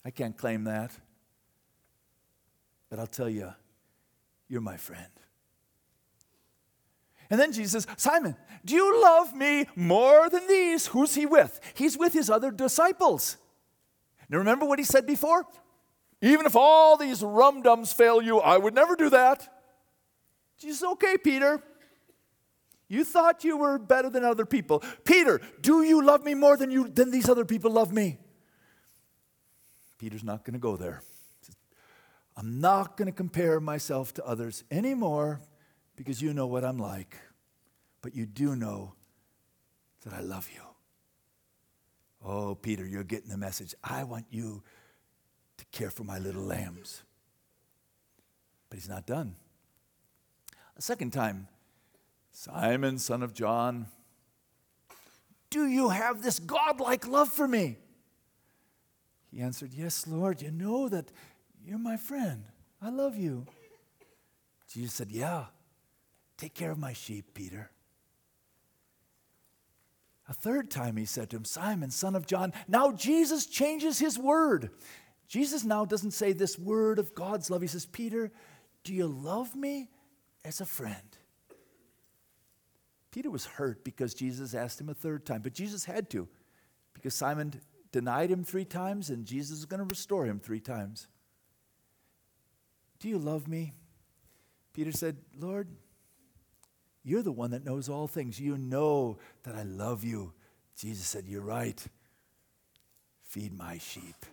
I 0.03 0.11
can't 0.11 0.37
claim 0.37 0.65
that. 0.65 0.91
But 2.89 2.99
I'll 2.99 3.07
tell 3.07 3.29
you, 3.29 3.53
you're 4.47 4.61
my 4.61 4.77
friend. 4.77 5.11
And 7.29 7.39
then 7.39 7.51
Jesus, 7.51 7.83
says, 7.83 7.87
Simon, 7.97 8.35
do 8.63 8.75
you 8.75 9.01
love 9.01 9.35
me 9.35 9.65
more 9.75 10.29
than 10.29 10.47
these? 10.47 10.87
Who's 10.87 11.15
he 11.15 11.25
with? 11.25 11.59
He's 11.73 11.97
with 11.97 12.13
his 12.13 12.29
other 12.29 12.51
disciples. 12.51 13.37
Now 14.29 14.37
remember 14.37 14.65
what 14.65 14.79
he 14.79 14.85
said 14.85 15.05
before? 15.05 15.45
Even 16.21 16.45
if 16.45 16.55
all 16.55 16.97
these 16.97 17.21
rum 17.21 17.61
dums 17.61 17.93
fail 17.93 18.21
you, 18.21 18.39
I 18.39 18.57
would 18.57 18.73
never 18.73 18.95
do 18.95 19.09
that. 19.09 19.47
Jesus, 20.57 20.83
okay, 20.83 21.17
Peter. 21.17 21.61
You 22.87 23.03
thought 23.03 23.43
you 23.43 23.57
were 23.57 23.79
better 23.79 24.09
than 24.09 24.23
other 24.23 24.45
people. 24.45 24.83
Peter, 25.03 25.41
do 25.61 25.81
you 25.81 26.03
love 26.03 26.23
me 26.23 26.35
more 26.35 26.55
than 26.55 26.69
you 26.69 26.87
than 26.87 27.11
these 27.11 27.27
other 27.27 27.43
people 27.45 27.71
love 27.71 27.91
me? 27.91 28.19
Peter's 29.97 30.23
not 30.23 30.45
going 30.45 30.53
to 30.53 30.59
go 30.59 30.77
there. 30.77 31.01
I'm 32.37 32.59
not 32.59 32.97
going 32.97 33.07
to 33.07 33.11
compare 33.11 33.59
myself 33.59 34.13
to 34.15 34.25
others 34.25 34.63
anymore 34.69 35.41
because 35.95 36.21
you 36.21 36.33
know 36.33 36.47
what 36.47 36.63
I'm 36.63 36.77
like, 36.77 37.17
but 38.01 38.15
you 38.15 38.25
do 38.25 38.55
know 38.55 38.93
that 40.03 40.13
I 40.13 40.21
love 40.21 40.49
you. 40.53 40.61
Oh, 42.23 42.55
Peter, 42.55 42.85
you're 42.85 43.03
getting 43.03 43.29
the 43.29 43.37
message. 43.37 43.75
I 43.83 44.03
want 44.03 44.25
you 44.29 44.63
to 45.57 45.65
care 45.71 45.89
for 45.89 46.03
my 46.03 46.17
little 46.17 46.43
lambs. 46.43 47.03
But 48.69 48.79
he's 48.79 48.89
not 48.89 49.05
done. 49.05 49.35
A 50.77 50.81
second 50.81 51.11
time, 51.11 51.47
Simon, 52.31 52.97
son 52.97 53.23
of 53.23 53.33
John, 53.33 53.87
do 55.49 55.67
you 55.67 55.89
have 55.89 56.21
this 56.21 56.39
godlike 56.39 57.07
love 57.07 57.29
for 57.29 57.47
me? 57.47 57.77
He 59.31 59.41
answered, 59.41 59.73
Yes, 59.73 60.07
Lord, 60.07 60.41
you 60.41 60.51
know 60.51 60.89
that 60.89 61.11
you're 61.63 61.77
my 61.77 61.97
friend. 61.97 62.43
I 62.81 62.89
love 62.89 63.17
you. 63.17 63.45
Jesus 64.69 64.93
said, 64.93 65.11
Yeah, 65.11 65.45
Take 66.37 66.53
care 66.53 66.71
of 66.71 66.77
my 66.77 66.93
sheep, 66.93 67.33
Peter. 67.33 67.71
A 70.27 70.33
third 70.33 70.71
time 70.71 70.97
he 70.97 71.05
said 71.05 71.29
to 71.29 71.37
him, 71.37 71.45
Simon, 71.45 71.91
son 71.91 72.15
of 72.15 72.25
John. 72.25 72.51
Now 72.67 72.91
Jesus 72.91 73.45
changes 73.45 73.99
his 73.99 74.17
word. 74.17 74.71
Jesus 75.27 75.63
now 75.63 75.85
doesn't 75.85 76.11
say 76.11 76.33
this 76.33 76.57
word 76.57 76.99
of 76.99 77.13
God's 77.13 77.49
love. 77.49 77.61
He 77.61 77.67
says, 77.67 77.85
Peter, 77.85 78.31
do 78.83 78.93
you 78.93 79.07
love 79.07 79.55
me 79.55 79.89
as 80.43 80.61
a 80.61 80.65
friend? 80.65 81.17
Peter 83.11 83.29
was 83.29 83.45
hurt 83.45 83.83
because 83.83 84.13
Jesus 84.13 84.53
asked 84.53 84.81
him 84.81 84.89
a 84.89 84.93
third 84.93 85.25
time, 85.25 85.41
but 85.41 85.53
Jesus 85.53 85.85
had 85.85 86.09
to 86.09 86.27
because 86.93 87.13
Simon 87.13 87.53
denied 87.91 88.29
him 88.29 88.43
three 88.43 88.65
times 88.65 89.09
and 89.09 89.25
Jesus 89.25 89.59
is 89.59 89.65
going 89.65 89.79
to 89.79 89.85
restore 89.85 90.25
him 90.25 90.39
three 90.39 90.59
times. 90.59 91.07
Do 92.99 93.07
you 93.07 93.17
love 93.17 93.47
me? 93.47 93.73
Peter 94.73 94.91
said, 94.91 95.17
Lord, 95.39 95.69
you're 97.05 97.21
the 97.21 97.31
one 97.31 97.51
that 97.51 97.63
knows 97.63 97.87
all 97.87 98.07
things. 98.07 98.39
You 98.39 98.57
know 98.57 99.19
that 99.43 99.55
I 99.55 99.61
love 99.61 100.03
you. 100.03 100.33
Jesus 100.75 101.05
said, 101.05 101.25
You're 101.27 101.41
right. 101.41 101.81
Feed 103.21 103.55
my 103.55 103.77
sheep. 103.77 104.25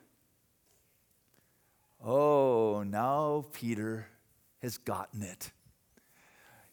Oh, 2.02 2.82
now 2.82 3.44
Peter 3.52 4.06
has 4.60 4.78
gotten 4.78 5.22
it. 5.22 5.52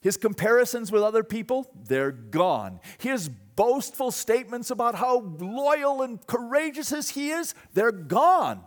His 0.02 0.16
comparisons 0.16 0.92
with 0.92 1.04
other 1.04 1.24
people, 1.24 1.70
they're 1.76 2.14
gone. 2.14 2.80
His 2.98 3.28
boastful 3.28 4.12
statements 4.12 4.72
about 4.72 4.96
how 4.96 5.20
loyal 5.20 6.02
and 6.02 6.26
courageous 6.26 7.10
he 7.10 7.32
is, 7.32 7.54
they're 7.74 7.92
gone. 7.92 8.64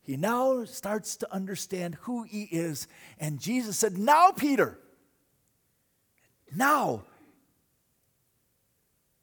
He 0.00 0.16
now 0.16 0.64
starts 0.64 1.18
to 1.18 1.30
understand 1.30 1.98
who 2.02 2.22
he 2.22 2.44
is. 2.44 2.88
And 3.20 3.38
Jesus 3.38 3.76
said, 3.76 3.98
Now, 3.98 4.30
Peter, 4.30 4.78
now 6.54 7.04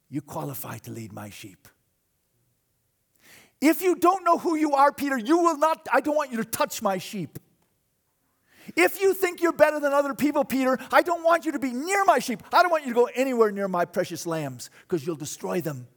you 0.10 0.22
qualify 0.22 0.78
to 0.80 0.92
lead 0.92 1.12
my 1.12 1.30
sheep. 1.30 1.68
If 3.62 3.82
you 3.82 3.96
don't 3.96 4.24
know 4.24 4.38
who 4.38 4.56
you 4.56 4.74
are, 4.74 4.92
Peter, 4.92 5.18
you 5.18 5.40
will 5.40 5.58
not, 5.58 5.88
I 5.92 6.02
don't 6.02 6.16
want 6.16 6.32
you 6.32 6.38
to 6.38 6.46
touch 6.46 6.82
my 6.82 6.98
sheep. 6.98 7.40
If 8.76 9.00
you 9.02 9.14
think 9.14 9.42
you're 9.42 9.54
better 9.54 9.80
than 9.80 9.94
other 9.94 10.14
people, 10.14 10.44
Peter, 10.44 10.78
I 10.92 11.02
don't 11.02 11.24
want 11.24 11.46
you 11.46 11.52
to 11.52 11.60
be 11.60 11.72
near 11.72 12.04
my 12.06 12.20
sheep. 12.20 12.42
I 12.52 12.62
don't 12.62 12.72
want 12.72 12.86
you 12.86 12.94
to 12.94 12.96
go 12.96 13.10
anywhere 13.14 13.52
near 13.52 13.68
my 13.68 13.86
precious 13.86 14.26
lambs 14.26 14.70
because 14.82 15.06
you'll 15.06 15.16
destroy 15.16 15.62
them. 15.62 15.88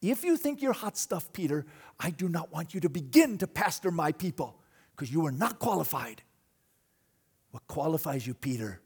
If 0.00 0.24
you 0.24 0.36
think 0.36 0.62
you're 0.62 0.72
hot 0.72 0.96
stuff, 0.96 1.32
Peter, 1.32 1.66
I 1.98 2.10
do 2.10 2.28
not 2.28 2.52
want 2.52 2.74
you 2.74 2.80
to 2.80 2.88
begin 2.88 3.38
to 3.38 3.46
pastor 3.46 3.90
my 3.90 4.12
people 4.12 4.60
because 4.94 5.12
you 5.12 5.26
are 5.26 5.32
not 5.32 5.58
qualified. 5.58 6.22
What 7.50 7.66
qualifies 7.66 8.26
you, 8.26 8.34
Peter, 8.34 8.80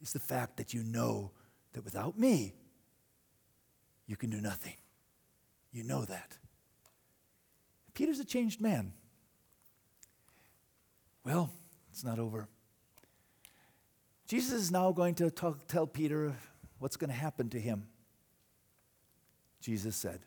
is 0.00 0.12
the 0.12 0.20
fact 0.20 0.56
that 0.56 0.74
you 0.74 0.82
know 0.82 1.32
that 1.72 1.84
without 1.84 2.18
me, 2.18 2.54
you 4.06 4.16
can 4.16 4.30
do 4.30 4.40
nothing. 4.40 4.74
You 5.72 5.84
know 5.84 6.04
that. 6.04 6.38
Peter's 7.94 8.20
a 8.20 8.24
changed 8.24 8.60
man. 8.60 8.92
Well, 11.24 11.50
it's 11.90 12.04
not 12.04 12.18
over. 12.18 12.48
Jesus 14.28 14.52
is 14.52 14.70
now 14.70 14.92
going 14.92 15.14
to 15.16 15.30
talk, 15.30 15.66
tell 15.66 15.86
Peter 15.86 16.34
what's 16.78 16.96
going 16.96 17.10
to 17.10 17.16
happen 17.16 17.48
to 17.50 17.60
him. 17.60 17.86
Jesus 19.60 19.96
said, 19.96 20.20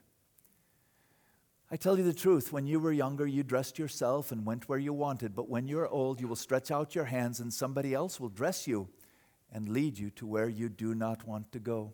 I 1.71 1.75
tell 1.75 1.97
you 1.97 2.03
the 2.03 2.13
truth, 2.13 2.51
when 2.51 2.65
you 2.65 2.79
were 2.79 2.91
younger, 2.91 3.27
you 3.27 3.43
dressed 3.43 3.77
yourself 3.77 4.31
and 4.31 4.45
went 4.45 4.67
where 4.67 4.79
you 4.79 4.91
wanted, 4.91 5.35
but 5.35 5.49
when 5.49 5.67
you're 5.67 5.87
old, 5.87 6.19
you 6.19 6.27
will 6.27 6.35
stretch 6.35 6.71
out 6.71 6.95
your 6.95 7.05
hands 7.05 7.39
and 7.39 7.53
somebody 7.53 7.93
else 7.93 8.19
will 8.19 8.29
dress 8.29 8.67
you 8.67 8.89
and 9.51 9.69
lead 9.69 9.97
you 9.97 10.09
to 10.11 10.27
where 10.27 10.49
you 10.49 10.69
do 10.69 10.93
not 10.93 11.27
want 11.27 11.51
to 11.51 11.59
go. 11.59 11.93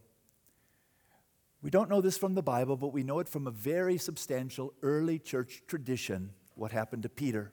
We 1.61 1.69
don't 1.71 1.89
know 1.89 2.01
this 2.01 2.17
from 2.17 2.35
the 2.35 2.43
Bible, 2.43 2.77
but 2.77 2.93
we 2.93 3.03
know 3.03 3.19
it 3.19 3.27
from 3.27 3.47
a 3.47 3.51
very 3.51 3.97
substantial 3.97 4.73
early 4.83 5.17
church 5.17 5.63
tradition 5.67 6.31
what 6.55 6.71
happened 6.71 7.03
to 7.03 7.09
Peter. 7.09 7.51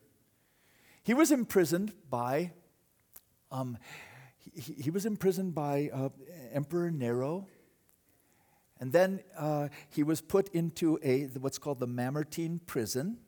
He 1.02 1.14
was 1.14 1.32
imprisoned 1.32 1.92
by, 2.08 2.52
um, 3.50 3.78
he, 4.38 4.74
he, 4.74 4.90
was 4.90 5.06
imprisoned 5.06 5.54
by 5.54 5.90
uh, 5.92 6.10
Emperor 6.52 6.90
Nero. 6.90 7.46
And 8.78 8.92
then 8.92 9.20
uh, 9.36 9.68
he 9.88 10.02
was 10.02 10.20
put 10.20 10.48
into 10.50 10.98
a, 11.02 11.24
what's 11.38 11.58
called 11.58 11.80
the 11.80 11.86
Mamertine 11.86 12.60
prison, 12.66 13.18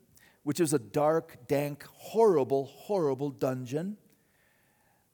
which 0.43 0.59
is 0.59 0.73
a 0.73 0.79
dark, 0.79 1.47
dank, 1.47 1.83
horrible, 1.93 2.65
horrible 2.65 3.31
dungeon. 3.31 3.97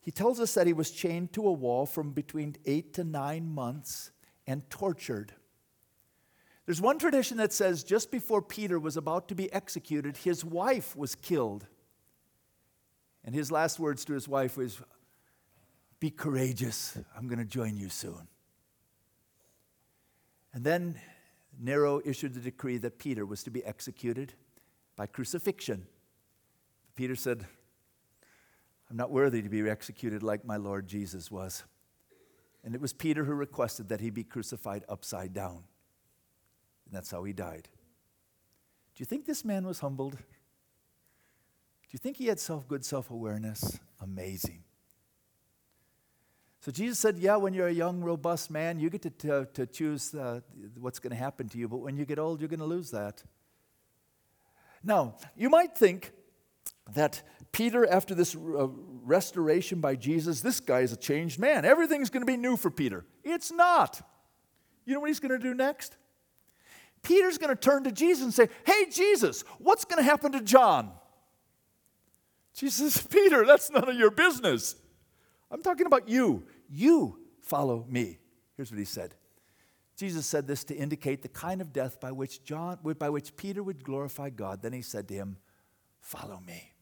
He 0.02 0.12
tells 0.12 0.40
us 0.40 0.54
that 0.56 0.68
he 0.68 0.74
was 0.74 0.92
chained 0.92 1.32
to 1.34 1.48
a 1.48 1.52
wall 1.52 1.86
from 1.86 2.12
between 2.12 2.56
eight 2.66 2.94
to 2.96 3.04
nine 3.04 3.48
months 3.54 4.12
and 4.48 4.68
tortured. 4.70 5.34
There's 6.66 6.82
one 6.82 6.98
tradition 6.98 7.38
that 7.38 7.54
says 7.54 7.84
just 7.84 8.12
before 8.12 8.42
Peter 8.42 8.80
was 8.80 8.98
about 8.98 9.28
to 9.28 9.36
be 9.36 9.52
executed, 9.54 10.18
his 10.18 10.44
wife 10.44 10.96
was 10.96 11.16
killed. 11.16 11.68
And 13.24 13.36
his 13.36 13.52
last 13.52 13.80
words 13.80 14.04
to 14.06 14.14
his 14.14 14.28
wife 14.28 14.58
was, 14.58 14.82
Be 16.00 16.10
courageous. 16.10 16.98
I'm 17.16 17.28
going 17.28 17.40
to 17.40 17.46
join 17.46 17.78
you 17.78 17.90
soon. 17.90 18.28
And 20.54 20.64
then 20.64 21.00
Nero 21.60 22.02
issued 22.04 22.34
the 22.34 22.40
decree 22.40 22.78
that 22.78 22.98
Peter 22.98 23.26
was 23.26 23.44
to 23.44 23.52
be 23.52 23.64
executed 23.64 24.34
by 24.96 25.06
crucifixion. 25.06 25.86
Peter 26.96 27.16
said, 27.16 27.46
I'm 28.92 28.98
not 28.98 29.10
worthy 29.10 29.42
to 29.42 29.48
be 29.48 29.70
executed 29.70 30.22
like 30.22 30.44
my 30.44 30.58
Lord 30.58 30.86
Jesus 30.86 31.32
was. 31.32 31.64
And 32.62 32.76
it 32.76 32.82
was 32.82 32.92
Peter 32.92 33.24
who 33.24 33.34
requested 33.34 33.88
that 33.88 34.02
he 34.02 34.10
be 34.10 34.26
crucified 34.26 34.84
upside 34.90 35.34
down. 35.34 35.64
And 36.86 36.92
that's 36.92 37.10
how 37.10 37.24
he 37.24 37.32
died. 37.32 37.70
Do 38.94 39.02
you 39.02 39.06
think 39.06 39.26
this 39.26 39.46
man 39.46 39.66
was 39.66 39.80
humbled? 39.80 40.18
Do 40.18 40.18
you 41.92 42.00
think 42.00 42.18
he 42.18 42.26
had 42.26 42.38
self 42.38 42.68
good 42.68 42.84
self 42.84 43.10
awareness? 43.10 43.80
Amazing. 44.02 44.66
So 46.60 46.70
Jesus 46.70 47.00
said, 47.00 47.18
Yeah, 47.18 47.38
when 47.38 47.54
you're 47.54 47.70
a 47.70 47.74
young, 47.74 48.02
robust 48.02 48.52
man, 48.52 48.78
you 48.78 48.90
get 48.90 49.04
to, 49.04 49.10
to, 49.10 49.48
to 49.54 49.66
choose 49.68 50.14
uh, 50.14 50.42
what's 50.78 51.00
going 51.00 51.12
to 51.12 51.18
happen 51.18 51.48
to 51.48 51.58
you, 51.58 51.70
but 51.70 51.78
when 51.78 51.96
you 51.96 52.04
get 52.04 52.20
old, 52.20 52.42
you're 52.42 52.50
going 52.50 52.60
to 52.60 52.66
lose 52.66 52.92
that. 52.92 53.24
Now, 54.84 55.16
you 55.38 55.50
might 55.50 55.78
think 55.78 56.12
that 56.94 57.22
Peter, 57.52 57.88
after 57.90 58.16
this 58.16 58.36
uh, 58.36 58.68
restoration 59.04 59.82
by 59.82 59.96
Jesus, 59.96 60.42
this 60.42 60.60
guy 60.60 60.82
is 60.82 60.94
a 60.94 60.98
changed 60.98 61.40
man. 61.40 61.66
Everything's 61.66 62.10
going 62.10 62.22
to 62.22 62.32
be 62.32 62.38
new 62.38 62.58
for 62.58 62.72
Peter. 62.72 63.06
It's 63.24 63.52
not. 63.52 64.02
You 64.86 64.94
know 64.94 65.00
what 65.02 65.10
he's 65.10 65.20
going 65.20 65.32
to 65.32 65.40
do 65.40 65.54
next? 65.54 65.98
Peter's 67.04 67.38
going 67.38 67.50
to 67.50 67.60
turn 67.60 67.84
to 67.84 67.92
Jesus 67.92 68.24
and 68.24 68.34
say, 68.34 68.50
Hey, 68.66 68.86
Jesus, 68.92 69.44
what's 69.58 69.86
going 69.86 69.98
to 69.98 70.04
happen 70.04 70.32
to 70.34 70.42
John? 70.42 70.92
Jesus 72.54 73.02
Peter, 73.02 73.46
that's 73.46 73.70
none 73.72 73.88
of 73.88 73.96
your 73.96 74.12
business. 74.12 74.76
I'm 75.50 75.62
talking 75.62 75.86
about 75.86 76.08
you. 76.08 76.44
You 76.70 77.20
follow 77.42 77.86
me. 77.90 78.20
Here's 78.56 78.72
what 78.72 78.80
he 78.80 78.86
said. 78.86 79.16
Jesus 79.98 80.26
said 80.26 80.48
this 80.48 80.64
to 80.66 80.76
indicate 80.76 81.22
the 81.22 81.30
kind 81.30 81.62
of 81.62 81.74
death 81.74 82.00
by 82.00 82.12
which 82.12 82.44
John 82.44 82.80
by 82.98 83.10
which 83.10 83.36
Peter 83.36 83.62
would 83.62 83.84
glorify 83.84 84.30
God. 84.30 84.62
Then 84.62 84.74
he 84.74 84.82
said 84.82 85.08
to 85.10 85.14
him, 85.14 85.38
"Follow 86.02 86.40
me." 86.42 86.74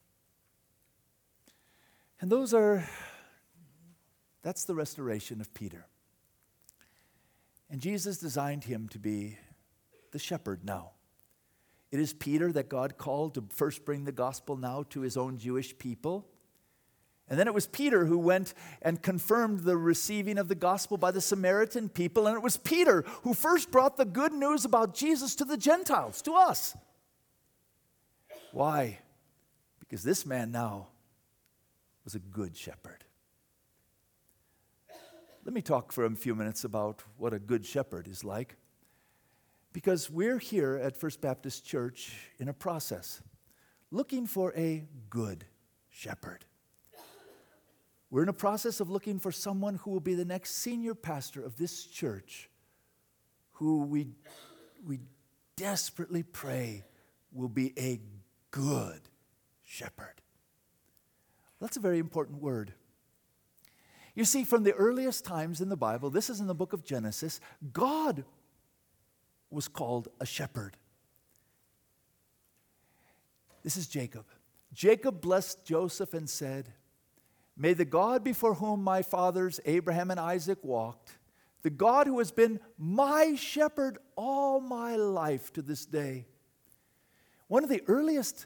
And 2.19 2.31
those 2.31 2.53
are 2.53 2.89
that's 4.41 4.63
the 4.65 4.73
restoration 4.73 5.39
of 5.41 5.53
Peter. 5.53 5.85
And 7.69 7.79
Jesus 7.81 8.17
designed 8.17 8.63
him 8.63 8.89
to 8.89 8.99
be 8.99 9.37
the 10.11 10.19
shepherd 10.19 10.65
now. 10.65 10.93
It 11.91 11.99
is 11.99 12.13
Peter 12.13 12.51
that 12.53 12.69
God 12.69 12.97
called 12.97 13.35
to 13.35 13.45
first 13.49 13.85
bring 13.85 14.05
the 14.05 14.11
gospel 14.11 14.55
now 14.55 14.83
to 14.89 15.01
his 15.01 15.17
own 15.17 15.37
Jewish 15.37 15.77
people. 15.77 16.27
And 17.27 17.37
then 17.37 17.47
it 17.47 17.53
was 17.53 17.67
Peter 17.67 18.05
who 18.05 18.17
went 18.17 18.55
and 18.81 19.03
confirmed 19.03 19.59
the 19.59 19.77
receiving 19.77 20.39
of 20.39 20.47
the 20.47 20.55
gospel 20.55 20.97
by 20.97 21.11
the 21.11 21.21
Samaritan 21.21 21.89
people. 21.89 22.25
And 22.25 22.35
it 22.35 22.41
was 22.41 22.57
Peter 22.57 23.03
who 23.21 23.35
first 23.35 23.69
brought 23.71 23.97
the 23.97 24.05
good 24.05 24.33
news 24.33 24.65
about 24.65 24.95
Jesus 24.95 25.35
to 25.35 25.45
the 25.45 25.57
Gentiles, 25.57 26.23
to 26.23 26.33
us. 26.33 26.75
Why? 28.51 28.99
Because 29.89 30.03
this 30.03 30.25
man 30.25 30.51
now 30.51 30.87
was 32.03 32.13
a 32.13 32.19
good 32.19 32.55
shepherd. 32.55 33.03
Let 35.43 35.53
me 35.53 35.61
talk 35.61 35.91
for 35.91 36.05
a 36.05 36.15
few 36.15 36.35
minutes 36.35 36.63
about 36.63 37.01
what 37.17 37.33
a 37.33 37.39
good 37.39 37.65
shepherd 37.65 38.07
is 38.07 38.23
like. 38.23 38.55
Because 39.73 40.09
we're 40.09 40.37
here 40.37 40.79
at 40.81 40.95
First 40.95 41.21
Baptist 41.21 41.65
Church 41.65 42.13
in 42.37 42.49
a 42.49 42.53
process 42.53 43.21
looking 43.91 44.27
for 44.27 44.53
a 44.55 44.85
good 45.09 45.45
shepherd. 45.89 46.45
We're 48.11 48.23
in 48.23 48.29
a 48.29 48.33
process 48.33 48.79
of 48.79 48.89
looking 48.89 49.19
for 49.19 49.31
someone 49.31 49.75
who 49.75 49.91
will 49.91 49.99
be 49.99 50.15
the 50.15 50.25
next 50.25 50.55
senior 50.57 50.93
pastor 50.95 51.43
of 51.43 51.57
this 51.57 51.85
church, 51.85 52.49
who 53.53 53.83
we, 53.83 54.07
we 54.85 54.99
desperately 55.55 56.23
pray 56.23 56.83
will 57.31 57.49
be 57.49 57.73
a 57.77 57.99
good 58.51 59.01
shepherd. 59.69 60.15
That's 61.61 61.77
a 61.77 61.79
very 61.79 61.99
important 61.99 62.41
word. 62.41 62.73
You 64.15 64.25
see, 64.25 64.43
from 64.43 64.63
the 64.63 64.73
earliest 64.73 65.23
times 65.23 65.61
in 65.61 65.69
the 65.69 65.77
Bible, 65.77 66.09
this 66.09 66.27
is 66.27 66.39
in 66.39 66.47
the 66.47 66.55
book 66.55 66.73
of 66.73 66.83
Genesis, 66.83 67.39
God 67.71 68.25
was 69.51 69.67
called 69.67 70.07
a 70.19 70.25
shepherd. 70.25 70.75
This 73.63 73.77
is 73.77 73.87
Jacob. 73.87 74.25
Jacob 74.73 75.21
blessed 75.21 75.63
Joseph 75.65 76.15
and 76.15 76.27
said, 76.27 76.73
May 77.55 77.73
the 77.73 77.85
God 77.85 78.23
before 78.23 78.55
whom 78.55 78.83
my 78.83 79.03
fathers 79.03 79.59
Abraham 79.65 80.09
and 80.09 80.19
Isaac 80.19 80.57
walked, 80.63 81.19
the 81.61 81.69
God 81.69 82.07
who 82.07 82.17
has 82.17 82.31
been 82.31 82.59
my 82.77 83.35
shepherd 83.35 83.99
all 84.15 84.61
my 84.61 84.95
life 84.95 85.53
to 85.53 85.61
this 85.61 85.85
day. 85.85 86.25
One 87.49 87.63
of 87.63 87.69
the 87.69 87.83
earliest 87.87 88.45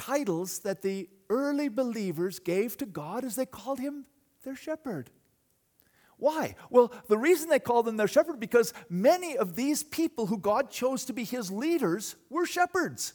titles 0.00 0.60
that 0.60 0.80
the 0.80 1.08
early 1.28 1.68
believers 1.68 2.38
gave 2.38 2.76
to 2.78 2.86
God 2.86 3.22
is 3.22 3.36
they 3.36 3.44
called 3.44 3.78
him 3.78 4.06
their 4.44 4.56
shepherd. 4.56 5.10
Why? 6.16 6.54
Well, 6.70 6.90
the 7.08 7.18
reason 7.18 7.50
they 7.50 7.58
called 7.58 7.86
him 7.86 7.98
their 7.98 8.08
shepherd 8.08 8.40
because 8.40 8.72
many 8.88 9.36
of 9.36 9.56
these 9.56 9.82
people 9.82 10.26
who 10.26 10.38
God 10.38 10.70
chose 10.70 11.04
to 11.04 11.12
be 11.12 11.24
his 11.24 11.50
leaders 11.50 12.16
were 12.30 12.46
shepherds. 12.46 13.12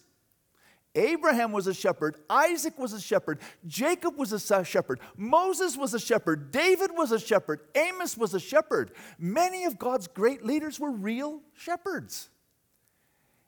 Abraham 0.93 1.51
was 1.51 1.67
a 1.67 1.73
shepherd, 1.73 2.15
Isaac 2.29 2.77
was 2.79 2.93
a 2.93 3.01
shepherd, 3.01 3.39
Jacob 3.67 4.15
was 4.15 4.31
a 4.31 4.63
shepherd, 4.63 5.01
Moses 5.17 5.75
was 5.75 5.93
a 5.93 5.99
shepherd, 5.99 6.51
David 6.51 6.91
was 6.93 7.11
a 7.11 7.19
shepherd, 7.19 7.59
Amos 7.75 8.15
was 8.15 8.33
a 8.33 8.39
shepherd. 8.39 8.91
Many 9.19 9.65
of 9.65 9.77
God's 9.77 10.07
great 10.07 10.45
leaders 10.45 10.79
were 10.79 10.91
real 10.91 11.41
shepherds. 11.53 12.29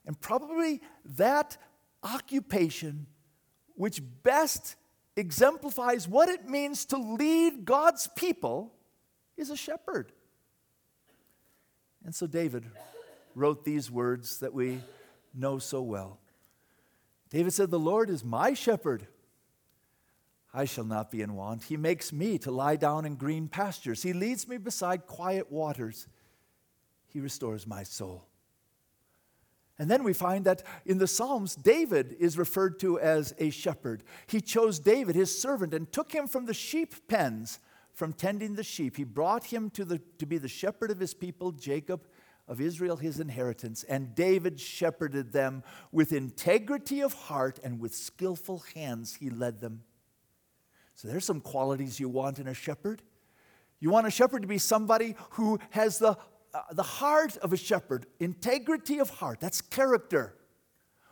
And 0.05 0.19
probably 0.19 0.81
that 1.05 1.57
occupation, 2.03 3.07
which 3.77 4.01
best 4.23 4.75
exemplifies 5.15 6.07
what 6.07 6.27
it 6.29 6.49
means 6.49 6.85
to 6.85 6.97
lead 6.97 7.63
God's 7.63 8.09
people, 8.15 8.73
is 9.37 9.49
a 9.49 9.55
shepherd. 9.55 10.11
And 12.03 12.13
so 12.13 12.27
David 12.27 12.65
wrote 13.35 13.63
these 13.63 13.89
words 13.89 14.39
that 14.39 14.53
we 14.53 14.79
know 15.33 15.59
so 15.59 15.81
well. 15.81 16.19
David 17.29 17.53
said, 17.53 17.69
The 17.69 17.79
Lord 17.79 18.09
is 18.09 18.23
my 18.23 18.53
shepherd. 18.53 19.07
I 20.53 20.65
shall 20.65 20.85
not 20.85 21.11
be 21.11 21.21
in 21.21 21.35
want. 21.35 21.65
He 21.65 21.77
makes 21.77 22.11
me 22.11 22.39
to 22.39 22.51
lie 22.51 22.77
down 22.77 23.05
in 23.05 23.15
green 23.15 23.47
pastures. 23.47 24.01
He 24.01 24.13
leads 24.13 24.47
me 24.47 24.57
beside 24.57 25.05
quiet 25.05 25.51
waters. 25.51 26.07
He 27.09 27.19
restores 27.19 27.67
my 27.67 27.83
soul. 27.83 28.25
And 29.79 29.91
then 29.91 30.03
we 30.03 30.13
find 30.13 30.45
that 30.45 30.63
in 30.85 30.97
the 30.97 31.07
Psalms, 31.07 31.55
David 31.55 32.15
is 32.19 32.37
referred 32.37 32.79
to 32.79 32.99
as 32.99 33.33
a 33.37 33.51
shepherd. 33.51 34.03
He 34.25 34.41
chose 34.41 34.79
David, 34.79 35.15
his 35.15 35.39
servant, 35.39 35.73
and 35.73 35.91
took 35.91 36.11
him 36.11 36.27
from 36.27 36.45
the 36.45 36.53
sheep 36.53 37.07
pens, 37.07 37.59
from 37.93 38.13
tending 38.13 38.55
the 38.55 38.63
sheep. 38.63 38.97
He 38.97 39.03
brought 39.03 39.45
him 39.45 39.69
to, 39.71 39.85
the, 39.85 40.01
to 40.17 40.25
be 40.25 40.37
the 40.39 40.47
shepherd 40.47 40.89
of 40.89 40.99
his 40.99 41.13
people, 41.13 41.51
Jacob 41.51 42.07
of 42.47 42.61
Israel 42.61 42.95
his 42.95 43.19
inheritance, 43.19 43.83
and 43.83 44.15
David 44.15 44.59
shepherded 44.59 45.31
them 45.31 45.63
with 45.91 46.13
integrity 46.13 47.01
of 47.01 47.13
heart 47.13 47.59
and 47.63 47.79
with 47.79 47.93
skillful 47.93 48.63
hands 48.73 49.17
he 49.19 49.29
led 49.29 49.59
them. 49.59 49.83
So 50.95 51.07
there's 51.07 51.25
some 51.25 51.41
qualities 51.41 51.99
you 51.99 52.09
want 52.09 52.39
in 52.39 52.47
a 52.47 52.53
shepherd. 52.53 53.01
You 53.79 53.89
want 53.89 54.07
a 54.07 54.11
shepherd 54.11 54.41
to 54.41 54.47
be 54.47 54.57
somebody 54.57 55.15
who 55.31 55.59
has 55.71 55.99
the, 55.99 56.17
uh, 56.57 56.73
the 56.73 56.83
heart 56.83 57.37
of 57.37 57.53
a 57.53 57.57
shepherd, 57.57 58.07
integrity 58.19 58.97
of 58.97 59.11
heart, 59.11 59.39
that's 59.39 59.61
character. 59.61 60.33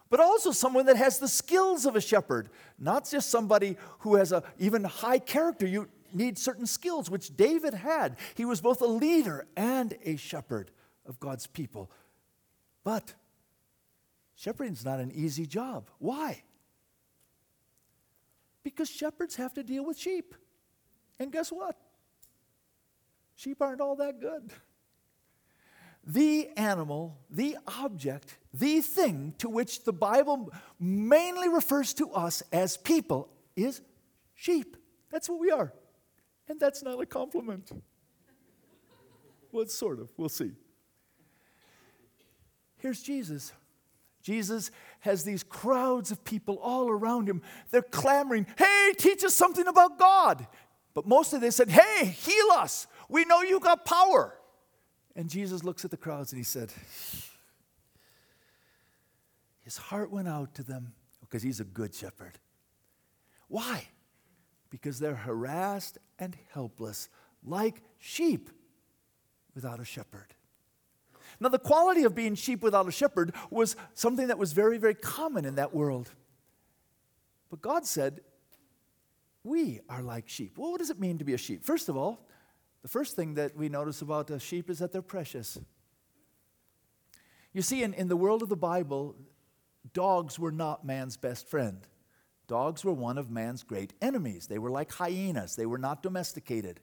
But 0.09 0.19
also 0.19 0.51
someone 0.51 0.87
that 0.87 0.97
has 0.97 1.19
the 1.19 1.27
skills 1.27 1.85
of 1.85 1.95
a 1.95 2.01
shepherd, 2.01 2.49
not 2.79 3.07
just 3.07 3.29
somebody 3.29 3.77
who 3.99 4.15
has 4.15 4.31
a 4.31 4.41
even 4.57 4.83
high 4.83 5.19
character. 5.19 5.67
You 5.67 5.87
need 6.13 6.39
certain 6.39 6.65
skills, 6.65 7.11
which 7.11 7.35
David 7.37 7.75
had. 7.75 8.17
He 8.33 8.45
was 8.45 8.59
both 8.59 8.81
a 8.81 8.87
leader 8.87 9.45
and 9.55 9.93
a 10.03 10.15
shepherd 10.15 10.71
of 11.05 11.19
God's 11.19 11.45
people. 11.45 11.91
But 12.83 13.13
shepherding 14.35 14.73
is 14.73 14.85
not 14.85 14.99
an 14.99 15.11
easy 15.13 15.45
job. 15.45 15.89
Why? 15.99 16.41
Because 18.63 18.89
shepherds 18.89 19.35
have 19.35 19.53
to 19.53 19.63
deal 19.63 19.85
with 19.85 19.97
sheep. 19.97 20.33
And 21.19 21.31
guess 21.31 21.51
what? 21.51 21.77
Sheep 23.35 23.61
aren't 23.61 23.81
all 23.81 23.97
that 23.97 24.19
good. 24.19 24.51
The 26.05 26.49
animal, 26.55 27.17
the 27.31 27.57
object, 27.79 28.37
the 28.53 28.81
thing 28.81 29.33
to 29.39 29.49
which 29.49 29.83
the 29.83 29.93
Bible 29.93 30.53
mainly 30.79 31.49
refers 31.49 31.93
to 31.95 32.11
us 32.11 32.43
as 32.51 32.77
people 32.77 33.29
is 33.55 33.81
sheep. 34.35 34.77
That's 35.09 35.27
what 35.27 35.39
we 35.39 35.49
are. 35.49 35.73
And 36.47 36.59
that's 36.59 36.83
not 36.83 37.01
a 37.01 37.05
compliment. 37.05 37.71
well, 39.51 39.63
it's 39.63 39.73
sort 39.73 39.99
of. 39.99 40.09
We'll 40.15 40.29
see. 40.29 40.51
Here's 42.77 43.01
Jesus. 43.01 43.51
Jesus 44.21 44.69
has 44.99 45.23
these 45.23 45.43
crowds 45.43 46.11
of 46.11 46.23
people 46.23 46.57
all 46.59 46.89
around 46.89 47.27
him. 47.27 47.41
They're 47.71 47.81
clamoring, 47.81 48.45
Hey, 48.57 48.93
teach 48.97 49.23
us 49.23 49.33
something 49.33 49.67
about 49.67 49.97
God. 49.97 50.45
But 50.93 51.07
most 51.07 51.33
of 51.33 51.41
they 51.41 51.51
said, 51.51 51.69
Hey, 51.69 52.05
heal 52.05 52.51
us. 52.53 52.87
We 53.09 53.25
know 53.25 53.41
you 53.41 53.59
got 53.59 53.85
power. 53.85 54.35
And 55.15 55.29
Jesus 55.29 55.63
looks 55.63 55.85
at 55.85 55.91
the 55.91 55.97
crowds 55.97 56.31
and 56.31 56.37
he 56.37 56.43
said, 56.43 56.73
His 59.63 59.77
heart 59.77 60.11
went 60.11 60.27
out 60.27 60.53
to 60.55 60.63
them 60.63 60.93
because 61.21 61.41
he's 61.41 61.59
a 61.59 61.65
good 61.65 61.93
shepherd. 61.93 62.37
Why? 63.47 63.87
Because 64.69 64.99
they're 64.99 65.15
harassed 65.15 65.97
and 66.19 66.35
helpless, 66.51 67.09
like 67.43 67.81
sheep 67.97 68.49
without 69.53 69.79
a 69.79 69.85
shepherd. 69.85 70.27
Now, 71.39 71.49
the 71.49 71.59
quality 71.59 72.03
of 72.03 72.15
being 72.15 72.35
sheep 72.35 72.61
without 72.61 72.87
a 72.87 72.91
shepherd 72.91 73.33
was 73.49 73.75
something 73.93 74.27
that 74.27 74.37
was 74.37 74.53
very, 74.53 74.77
very 74.77 74.95
common 74.95 75.45
in 75.45 75.55
that 75.55 75.73
world. 75.73 76.11
But 77.49 77.61
God 77.61 77.85
said, 77.85 78.21
We 79.43 79.79
are 79.89 80.01
like 80.01 80.29
sheep. 80.29 80.57
Well, 80.57 80.71
what 80.71 80.79
does 80.79 80.89
it 80.89 80.99
mean 80.99 81.17
to 81.17 81.25
be 81.25 81.33
a 81.33 81.37
sheep? 81.37 81.63
First 81.63 81.89
of 81.89 81.97
all, 81.97 82.27
the 82.85 82.89
first 82.89 83.15
thing 83.15 83.33
that 83.33 83.57
we 83.57 83.67
notice 83.67 84.03
about 84.03 84.27
the 84.27 84.39
sheep 84.39 84.69
is 84.69 84.77
that 84.77 84.91
they're 84.91 85.01
precious. 85.01 85.57
You 87.51 87.63
see, 87.63 87.81
in, 87.81 87.95
in 87.95 88.09
the 88.09 88.15
world 88.15 88.43
of 88.43 88.49
the 88.49 88.55
Bible, 88.55 89.15
dogs 89.91 90.37
were 90.37 90.51
not 90.51 90.85
man's 90.85 91.17
best 91.17 91.49
friend. 91.49 91.79
Dogs 92.45 92.85
were 92.85 92.93
one 92.93 93.17
of 93.17 93.31
man's 93.31 93.63
great 93.63 93.93
enemies. 94.03 94.45
They 94.45 94.59
were 94.59 94.69
like 94.69 94.91
hyenas, 94.91 95.55
they 95.55 95.65
were 95.65 95.79
not 95.79 96.03
domesticated. 96.03 96.79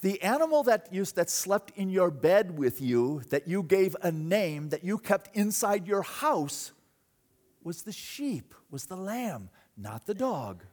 The 0.00 0.22
animal 0.22 0.62
that, 0.62 0.88
you, 0.90 1.04
that 1.04 1.28
slept 1.28 1.72
in 1.76 1.90
your 1.90 2.10
bed 2.10 2.56
with 2.56 2.80
you, 2.80 3.24
that 3.28 3.46
you 3.46 3.62
gave 3.62 3.94
a 4.00 4.10
name, 4.10 4.70
that 4.70 4.84
you 4.84 4.96
kept 4.96 5.36
inside 5.36 5.86
your 5.86 6.00
house, 6.00 6.72
was 7.62 7.82
the 7.82 7.92
sheep, 7.92 8.54
was 8.70 8.86
the 8.86 8.96
lamb, 8.96 9.50
not 9.76 10.06
the 10.06 10.14
dog. 10.14 10.64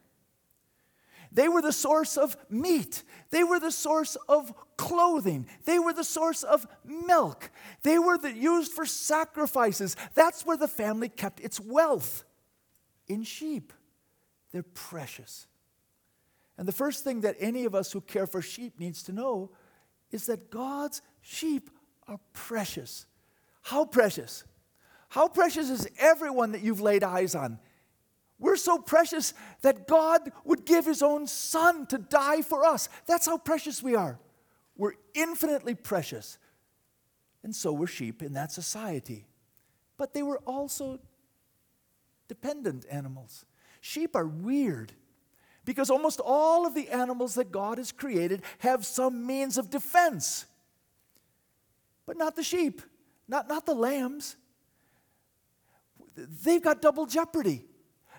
They 1.31 1.47
were 1.47 1.61
the 1.61 1.71
source 1.71 2.17
of 2.17 2.35
meat. 2.49 3.03
They 3.29 3.43
were 3.43 3.59
the 3.59 3.71
source 3.71 4.17
of 4.27 4.53
clothing. 4.77 5.47
They 5.65 5.79
were 5.79 5.93
the 5.93 6.03
source 6.03 6.43
of 6.43 6.67
milk. 6.83 7.49
They 7.83 7.97
were 7.97 8.17
the, 8.17 8.33
used 8.33 8.71
for 8.73 8.85
sacrifices. 8.85 9.95
That's 10.13 10.45
where 10.45 10.57
the 10.57 10.67
family 10.67 11.07
kept 11.07 11.39
its 11.39 11.59
wealth 11.59 12.25
in 13.07 13.23
sheep. 13.23 13.71
They're 14.51 14.63
precious. 14.63 15.47
And 16.57 16.67
the 16.67 16.73
first 16.73 17.03
thing 17.03 17.21
that 17.21 17.37
any 17.39 17.65
of 17.65 17.73
us 17.73 17.91
who 17.91 18.01
care 18.01 18.27
for 18.27 18.41
sheep 18.41 18.79
needs 18.79 19.03
to 19.03 19.13
know 19.13 19.51
is 20.11 20.25
that 20.25 20.51
God's 20.51 21.01
sheep 21.21 21.69
are 22.07 22.19
precious. 22.33 23.05
How 23.61 23.85
precious? 23.85 24.43
How 25.09 25.27
precious 25.27 25.69
is 25.69 25.87
everyone 25.97 26.51
that 26.51 26.61
you've 26.61 26.81
laid 26.81 27.03
eyes 27.03 27.35
on? 27.35 27.59
We're 28.41 28.55
so 28.55 28.79
precious 28.79 29.35
that 29.61 29.87
God 29.87 30.31
would 30.43 30.65
give 30.65 30.87
his 30.87 31.03
own 31.03 31.27
son 31.27 31.85
to 31.85 31.99
die 31.99 32.41
for 32.41 32.65
us. 32.65 32.89
That's 33.05 33.27
how 33.27 33.37
precious 33.37 33.83
we 33.83 33.95
are. 33.95 34.19
We're 34.75 34.95
infinitely 35.13 35.75
precious. 35.75 36.39
And 37.43 37.55
so 37.55 37.71
were 37.71 37.85
sheep 37.85 38.23
in 38.23 38.33
that 38.33 38.51
society. 38.51 39.27
But 39.95 40.15
they 40.15 40.23
were 40.23 40.39
also 40.39 40.99
dependent 42.27 42.87
animals. 42.89 43.45
Sheep 43.79 44.15
are 44.15 44.27
weird. 44.27 44.91
Because 45.63 45.91
almost 45.91 46.19
all 46.19 46.65
of 46.65 46.73
the 46.73 46.89
animals 46.89 47.35
that 47.35 47.51
God 47.51 47.77
has 47.77 47.91
created 47.91 48.41
have 48.57 48.87
some 48.87 49.27
means 49.27 49.59
of 49.59 49.69
defense. 49.69 50.47
But 52.07 52.17
not 52.17 52.35
the 52.35 52.43
sheep, 52.43 52.81
not, 53.27 53.47
not 53.47 53.67
the 53.67 53.75
lambs. 53.75 54.35
They've 56.15 56.61
got 56.61 56.81
double 56.81 57.05
jeopardy. 57.05 57.65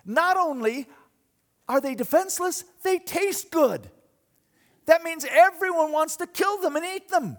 Not 0.05 0.37
only 0.37 0.89
are 1.69 1.81
they 1.81 1.95
defenseless, 1.95 2.65
they 2.83 2.99
taste 2.99 3.51
good. 3.51 3.91
That 4.87 5.03
means 5.03 5.25
everyone 5.29 5.93
wants 5.93 6.17
to 6.17 6.27
kill 6.27 6.59
them 6.61 6.77
and 6.77 6.85
eat 6.85 7.09
them. 7.09 7.37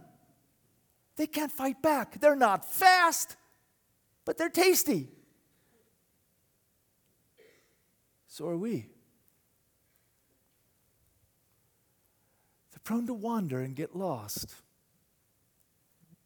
They 1.16 1.28
can't 1.28 1.52
fight 1.52 1.82
back. 1.82 2.20
They're 2.20 2.36
not 2.36 2.66
fast, 2.66 3.36
but 4.26 4.38
they're 4.38 4.50
tasty. 4.50 5.10
So 8.28 8.48
are 8.48 8.58
we. 8.58 8.88
They're 12.72 12.80
prone 12.84 13.06
to 13.08 13.14
wander 13.14 13.60
and 13.60 13.76
get 13.76 13.96
lost. 13.96 14.56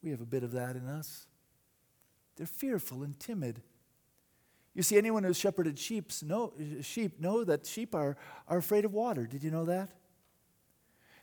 We 0.02 0.12
have 0.12 0.22
a 0.22 0.26
bit 0.26 0.44
of 0.44 0.54
that 0.54 0.78
in 0.78 0.88
us. 0.88 1.26
They're 2.38 2.46
fearful 2.46 3.04
and 3.04 3.20
timid. 3.20 3.62
You 4.78 4.84
see, 4.84 4.96
anyone 4.96 5.24
who's 5.24 5.40
shepherded 5.40 5.80
sheep 5.80 6.12
know, 6.22 6.54
sheep 6.82 7.20
know 7.20 7.44
that 7.44 7.66
sheep 7.66 7.96
are, 7.96 8.16
are 8.48 8.60
afraid 8.60 8.86
of 8.86 8.94
water. 8.94 9.26
Did 9.26 9.44
you 9.44 9.50
know 9.50 9.66
that? 9.66 9.90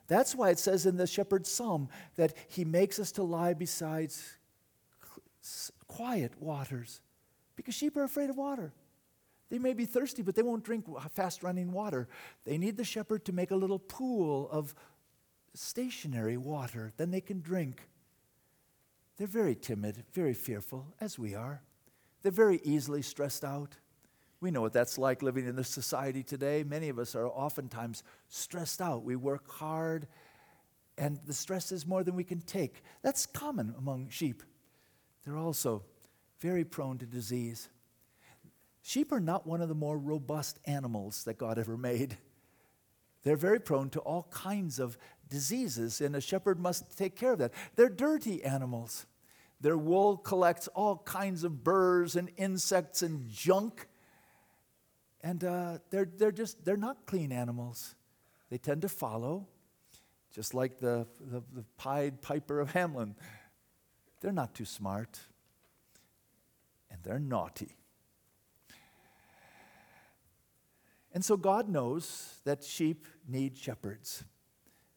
That's 0.09 0.35
why 0.35 0.51
it 0.51 0.59
says 0.59 0.87
in 0.87 0.97
the 0.97 1.07
shepherd's 1.07 1.53
psalm 1.53 1.89
that 2.17 2.35
he 2.49 2.65
makes 2.65 2.99
us 2.99 3.13
to 3.13 3.23
lie 3.23 3.55
beside 3.55 4.13
quiet 5.87 6.33
waters 6.41 7.01
because 7.55 7.77
sheep 7.77 7.97
are 7.97 8.03
afraid 8.03 8.29
of 8.29 8.37
water. 8.37 8.73
They 9.51 9.61
may 9.61 9.73
be 9.73 9.85
thirsty, 9.85 10.23
but 10.23 10.35
they 10.35 10.43
won't 10.43 10.65
drink 10.65 10.87
fast 11.13 11.45
running 11.45 11.71
water. 11.71 12.09
They 12.45 12.59
need 12.59 12.77
the 12.77 12.83
shepherd 12.83 13.25
to 13.27 13.33
make 13.33 13.53
a 13.53 13.57
little 13.57 13.79
pool 13.79 14.49
of 14.51 14.75
stationary 15.55 16.37
water, 16.37 16.93
then 16.97 17.13
they 17.13 17.21
can 17.21 17.41
drink. 17.41 17.89
They're 19.17 19.29
very 19.29 19.55
timid, 19.55 20.03
very 20.13 20.35
fearful, 20.35 20.93
as 21.01 21.21
we 21.21 21.37
are. 21.37 21.63
They're 22.25 22.33
very 22.33 22.61
easily 22.65 23.03
stressed 23.03 23.45
out. 23.45 23.77
We 24.41 24.51
know 24.51 24.63
what 24.63 24.73
that's 24.73 24.97
like 24.97 25.23
living 25.23 25.47
in 25.47 25.57
this 25.57 25.69
society 25.69 26.23
today. 26.23 26.65
Many 26.65 26.89
of 26.89 26.99
us 26.99 27.15
are 27.15 27.29
oftentimes 27.29 28.03
stressed 28.29 28.81
out. 28.81 29.05
We 29.05 29.15
work 29.15 29.49
hard, 29.51 30.09
and 30.97 31.21
the 31.27 31.35
stress 31.35 31.71
is 31.71 31.87
more 31.87 32.03
than 32.03 32.17
we 32.17 32.25
can 32.25 32.41
take. 32.41 32.83
That's 33.03 33.27
common 33.27 33.75
among 33.77 34.09
sheep. 34.09 34.43
They're 35.25 35.37
also 35.37 35.83
very 36.41 36.65
prone 36.65 36.97
to 36.99 37.07
disease. 37.07 37.69
Sheep 38.81 39.13
are 39.13 39.21
not 39.21 39.47
one 39.47 39.61
of 39.61 39.69
the 39.69 39.75
more 39.75 39.99
robust 39.99 40.59
animals 40.65 41.25
that 41.25 41.37
God 41.37 41.59
ever 41.59 41.77
made. 41.77 42.17
They're 43.23 43.37
very 43.37 43.61
prone 43.61 43.91
to 43.91 44.01
all 44.01 44.29
kinds 44.31 44.79
of 44.79 44.97
diseases, 45.29 46.01
and 46.01 46.17
a 46.17 46.23
shepherd 46.23 46.59
must 46.59 46.97
take 46.97 47.17
care 47.17 47.33
of 47.33 47.39
that. 47.39 47.53
They're 47.77 47.91
dirty 47.91 48.43
animals. 48.43 49.05
Their 49.65 49.79
wool 49.79 50.19
collects 50.19 50.69
all 50.69 50.99
kinds 50.99 51.43
of 51.43 51.65
burrs 51.65 52.17
and 52.17 52.31
insects 52.37 53.01
and 53.01 53.31
junk. 53.31 53.89
And 55.23 55.43
uh, 55.43 55.79
they're, 55.89 56.05
they're 56.05 56.33
just, 56.33 56.63
they're 56.67 56.77
not 56.77 57.07
clean 57.07 57.33
animals. 57.33 57.95
They 58.51 58.59
tend 58.59 58.83
to 58.83 58.91
follow, 58.91 59.47
just 60.35 60.53
like 60.53 60.81
the, 60.81 61.07
the, 61.19 61.43
the 61.55 61.65
Pied 61.79 62.21
Piper 62.21 62.61
of 62.61 62.75
Hamelin. 62.75 63.15
They're 64.21 64.33
not 64.33 64.55
too 64.55 64.67
smart, 64.67 65.19
and 66.91 67.01
they're 67.03 67.19
naughty. 67.19 67.75
And 71.15 71.25
so 71.25 71.39
God 71.39 71.71
knows 71.71 72.35
that 72.45 72.63
sheep 72.63 73.07
need 73.27 73.57
shepherds. 73.57 74.25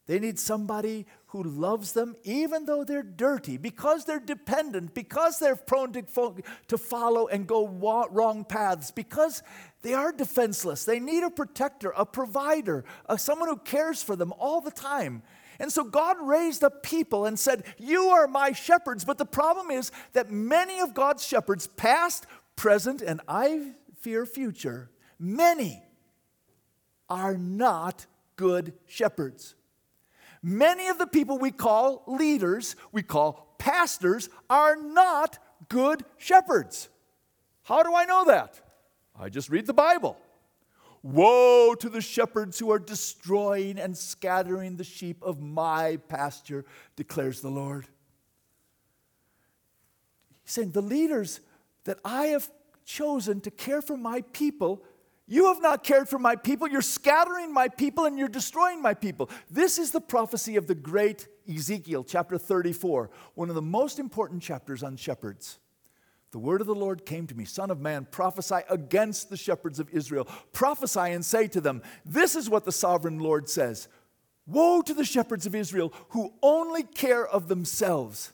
They 0.08 0.20
need 0.20 0.40
somebody 0.40 1.06
who 1.28 1.44
loves 1.44 1.92
them 1.92 2.16
even 2.24 2.66
though 2.66 2.86
they're 2.86 3.04
dirty, 3.04 3.58
because 3.58 4.06
they're 4.06 4.22
dependent, 4.22 4.94
because 4.94 5.38
they're 5.38 5.58
prone 5.58 5.92
to, 5.94 6.04
fo- 6.04 6.38
to 6.70 6.78
follow 6.78 7.28
and 7.28 7.46
go 7.46 7.62
wa- 7.62 8.08
wrong 8.10 8.46
paths, 8.46 8.90
because 8.90 9.44
they 9.82 9.94
are 9.94 10.14
defenseless. 10.14 10.86
They 10.86 11.02
need 11.02 11.24
a 11.24 11.30
protector, 11.30 11.94
a 11.96 12.06
provider, 12.06 12.86
a, 13.06 13.18
someone 13.18 13.50
who 13.50 13.58
cares 13.58 14.02
for 14.02 14.16
them 14.16 14.34
all 14.40 14.62
the 14.62 14.72
time. 14.72 15.24
And 15.60 15.72
so 15.72 15.84
God 15.84 16.18
raised 16.22 16.64
up 16.64 16.84
people 16.84 17.26
and 17.26 17.38
said, 17.38 17.64
You 17.78 18.04
are 18.10 18.28
my 18.28 18.54
shepherds. 18.54 19.04
But 19.04 19.18
the 19.18 19.26
problem 19.26 19.72
is 19.72 19.92
that 20.14 20.32
many 20.32 20.80
of 20.80 20.94
God's 20.94 21.26
shepherds, 21.26 21.68
past, 21.68 22.26
present, 22.56 23.02
and 23.02 23.20
I 23.28 23.74
fear 24.00 24.26
future, 24.26 24.90
many 25.20 25.84
are 27.10 27.38
not 27.38 28.06
good 28.36 28.74
shepherds. 28.86 29.56
Many 30.44 30.88
of 30.88 30.98
the 30.98 31.08
people 31.08 31.38
we 31.38 31.52
call 31.52 32.04
leaders, 32.08 32.76
we 32.92 33.04
call 33.04 33.56
pastors, 33.58 34.30
are 34.50 34.76
not 34.76 35.40
good 35.70 36.04
shepherds. 36.18 36.90
How 37.64 37.84
do 37.84 37.94
I 37.96 38.06
know 38.06 38.26
that? 38.26 38.62
I 39.20 39.30
just 39.30 39.50
read 39.50 39.66
the 39.66 39.74
Bible. 39.74 40.18
Woe 41.04 41.76
to 41.76 41.90
the 41.90 42.02
shepherds 42.02 42.60
who 42.60 42.72
are 42.72 42.80
destroying 42.80 43.80
and 43.80 43.98
scattering 43.98 44.78
the 44.78 44.84
sheep 44.84 45.22
of 45.22 45.42
my 45.42 45.98
pasture, 46.08 46.66
declares 46.96 47.42
the 47.42 47.50
Lord. 47.50 47.88
He's 50.44 50.54
saying, 50.54 50.72
The 50.72 50.82
leaders 50.82 51.40
that 51.86 52.00
I 52.04 52.28
have 52.28 52.50
chosen 52.86 53.42
to 53.42 53.52
care 53.52 53.82
for 53.82 53.98
my 53.98 54.22
people 54.34 54.84
you 55.28 55.48
have 55.48 55.62
not 55.62 55.84
cared 55.84 56.08
for 56.08 56.18
my 56.18 56.36
people. 56.36 56.68
You're 56.68 56.82
scattering 56.82 57.54
my 57.54 57.68
people 57.68 58.06
and 58.06 58.18
you're 58.18 58.30
destroying 58.30 58.82
my 58.82 58.94
people. 58.94 59.30
This 59.52 59.78
is 59.78 59.92
the 59.92 60.02
prophecy 60.02 60.56
of 60.56 60.68
the 60.68 60.76
great 60.76 61.28
Ezekiel, 61.54 62.04
chapter 62.04 62.38
34, 62.38 63.10
one 63.36 63.50
of 63.50 63.56
the 63.56 63.62
most 63.62 64.00
important 64.00 64.42
chapters 64.42 64.84
on 64.84 64.96
shepherds. 64.96 65.60
The 66.32 66.40
word 66.40 66.62
of 66.62 66.68
the 66.68 66.76
Lord 66.76 67.06
came 67.06 67.28
to 67.28 67.36
me, 67.36 67.46
Son 67.46 67.72
of 67.72 67.80
man, 67.80 68.08
prophesy 68.10 68.60
against 68.70 69.30
the 69.30 69.38
shepherds 69.38 69.80
of 69.80 69.90
Israel. 69.90 70.26
Prophesy 70.52 71.00
and 71.00 71.24
say 71.24 71.48
to 71.48 71.62
them, 71.62 71.82
This 72.06 72.36
is 72.36 72.50
what 72.50 72.66
the 72.66 72.72
sovereign 72.72 73.20
Lord 73.20 73.50
says 73.50 73.88
Woe 74.46 74.82
to 74.82 74.94
the 74.94 75.06
shepherds 75.06 75.46
of 75.46 75.56
Israel 75.56 75.94
who 76.10 76.34
only 76.42 76.84
care 76.84 77.26
of 77.26 77.48
themselves 77.48 78.34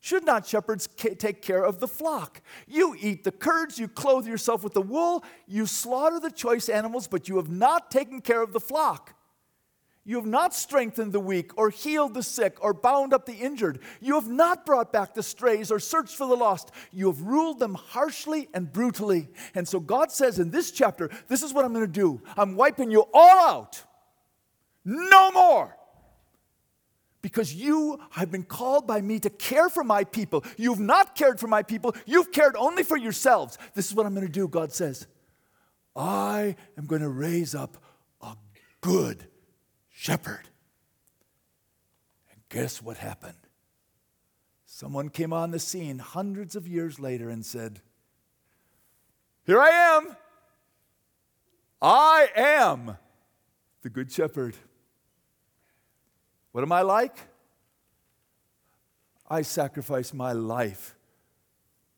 should 0.00 0.24
not 0.24 0.46
shepherds 0.46 0.88
take 0.96 1.42
care 1.42 1.62
of 1.62 1.78
the 1.78 1.86
flock? 1.86 2.40
You 2.66 2.96
eat 2.98 3.22
the 3.22 3.32
curds, 3.32 3.78
you 3.78 3.86
clothe 3.86 4.26
yourself 4.26 4.64
with 4.64 4.72
the 4.72 4.80
wool, 4.80 5.22
you 5.46 5.66
slaughter 5.66 6.18
the 6.18 6.30
choice 6.30 6.70
animals, 6.70 7.06
but 7.06 7.28
you 7.28 7.36
have 7.36 7.50
not 7.50 7.90
taken 7.90 8.22
care 8.22 8.42
of 8.42 8.54
the 8.54 8.60
flock. 8.60 9.14
You 10.06 10.16
have 10.16 10.26
not 10.26 10.54
strengthened 10.54 11.12
the 11.12 11.20
weak, 11.20 11.56
or 11.58 11.68
healed 11.68 12.14
the 12.14 12.22
sick, 12.22 12.56
or 12.62 12.72
bound 12.72 13.12
up 13.12 13.26
the 13.26 13.34
injured. 13.34 13.80
You 14.00 14.14
have 14.14 14.28
not 14.28 14.64
brought 14.64 14.90
back 14.90 15.12
the 15.12 15.22
strays, 15.22 15.70
or 15.70 15.78
searched 15.78 16.16
for 16.16 16.26
the 16.26 16.34
lost. 16.34 16.70
You 16.90 17.08
have 17.08 17.20
ruled 17.20 17.58
them 17.58 17.74
harshly 17.74 18.48
and 18.54 18.72
brutally. 18.72 19.28
And 19.54 19.68
so 19.68 19.78
God 19.78 20.10
says 20.10 20.38
in 20.38 20.50
this 20.50 20.70
chapter, 20.70 21.10
This 21.28 21.42
is 21.42 21.52
what 21.52 21.66
I'm 21.66 21.74
going 21.74 21.86
to 21.86 21.92
do 21.92 22.22
I'm 22.38 22.56
wiping 22.56 22.90
you 22.90 23.06
all 23.12 23.48
out. 23.50 23.84
No 24.82 25.30
more 25.30 25.76
because 27.22 27.54
you 27.54 28.00
have 28.10 28.30
been 28.30 28.44
called 28.44 28.86
by 28.86 29.00
me 29.00 29.18
to 29.20 29.30
care 29.30 29.68
for 29.68 29.84
my 29.84 30.04
people. 30.04 30.44
You've 30.56 30.80
not 30.80 31.14
cared 31.14 31.38
for 31.38 31.46
my 31.46 31.62
people, 31.62 31.94
you've 32.06 32.32
cared 32.32 32.56
only 32.56 32.82
for 32.82 32.96
yourselves. 32.96 33.58
This 33.74 33.88
is 33.88 33.94
what 33.94 34.06
I'm 34.06 34.14
going 34.14 34.26
to 34.26 34.32
do, 34.32 34.48
God 34.48 34.72
says. 34.72 35.06
I 35.94 36.56
am 36.78 36.86
going 36.86 37.02
to 37.02 37.08
raise 37.08 37.54
up 37.54 37.76
a 38.22 38.36
good 38.80 39.26
shepherd. 39.90 40.48
And 42.30 42.40
guess 42.48 42.80
what 42.80 42.96
happened? 42.96 43.34
Someone 44.64 45.10
came 45.10 45.32
on 45.32 45.50
the 45.50 45.58
scene 45.58 45.98
hundreds 45.98 46.56
of 46.56 46.66
years 46.66 46.98
later 46.98 47.28
and 47.28 47.44
said, 47.44 47.80
Here 49.44 49.60
I 49.60 49.68
am. 49.68 50.16
I 51.82 52.28
am 52.36 52.96
the 53.82 53.90
good 53.90 54.10
shepherd. 54.10 54.54
What 56.52 56.62
am 56.62 56.72
I 56.72 56.82
like? 56.82 57.16
I 59.28 59.42
sacrifice 59.42 60.12
my 60.12 60.32
life 60.32 60.96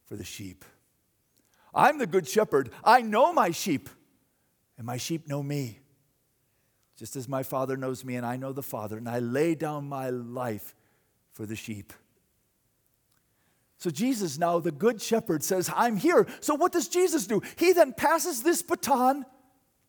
for 0.05 0.17
the 0.17 0.25
sheep. 0.25 0.65
I'm 1.75 1.99
the 1.99 2.07
good 2.07 2.29
shepherd. 2.29 2.71
I 2.85 3.01
know 3.01 3.33
my 3.33 3.51
sheep, 3.51 3.89
and 4.77 4.87
my 4.87 4.99
sheep 4.99 5.27
know 5.27 5.43
me. 5.43 5.79
Just 6.99 7.17
as 7.17 7.29
my 7.29 7.43
Father 7.43 7.77
knows 7.77 8.05
me, 8.05 8.17
and 8.17 8.27
I 8.27 8.37
know 8.37 8.53
the 8.53 8.63
Father, 8.63 8.99
and 8.99 9.09
I 9.09 9.21
lay 9.21 9.55
down 9.55 9.89
my 9.89 10.11
life 10.11 10.75
for 11.33 11.47
the 11.47 11.57
sheep. 11.57 11.95
So, 13.79 13.91
Jesus, 13.91 14.39
now 14.39 14.61
the 14.61 14.71
good 14.71 15.01
shepherd, 15.01 15.43
says, 15.43 15.71
I'm 15.75 15.97
here. 15.97 16.29
So, 16.41 16.55
what 16.55 16.71
does 16.71 16.89
Jesus 16.89 17.27
do? 17.27 17.43
He 17.57 17.73
then 17.73 17.95
passes 17.95 18.43
this 18.43 18.63
baton 18.63 19.25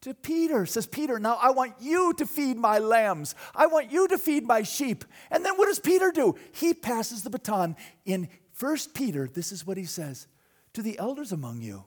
to 0.03 0.13
Peter. 0.13 0.65
Says, 0.65 0.85
Peter, 0.85 1.19
now 1.19 1.37
I 1.41 1.51
want 1.51 1.73
you 1.79 2.13
to 2.13 2.25
feed 2.25 2.57
my 2.57 2.79
lambs. 2.79 3.35
I 3.55 3.67
want 3.67 3.91
you 3.91 4.07
to 4.09 4.17
feed 4.17 4.45
my 4.45 4.63
sheep. 4.63 5.05
And 5.31 5.45
then 5.45 5.55
what 5.55 5.67
does 5.67 5.79
Peter 5.79 6.11
do? 6.11 6.35
He 6.51 6.73
passes 6.73 7.23
the 7.23 7.29
baton 7.29 7.75
in 8.05 8.29
First 8.51 8.93
Peter. 8.93 9.27
This 9.27 9.51
is 9.51 9.65
what 9.65 9.77
he 9.77 9.85
says 9.85 10.27
to 10.73 10.81
the 10.81 10.99
elders 10.99 11.31
among 11.31 11.61
you. 11.61 11.85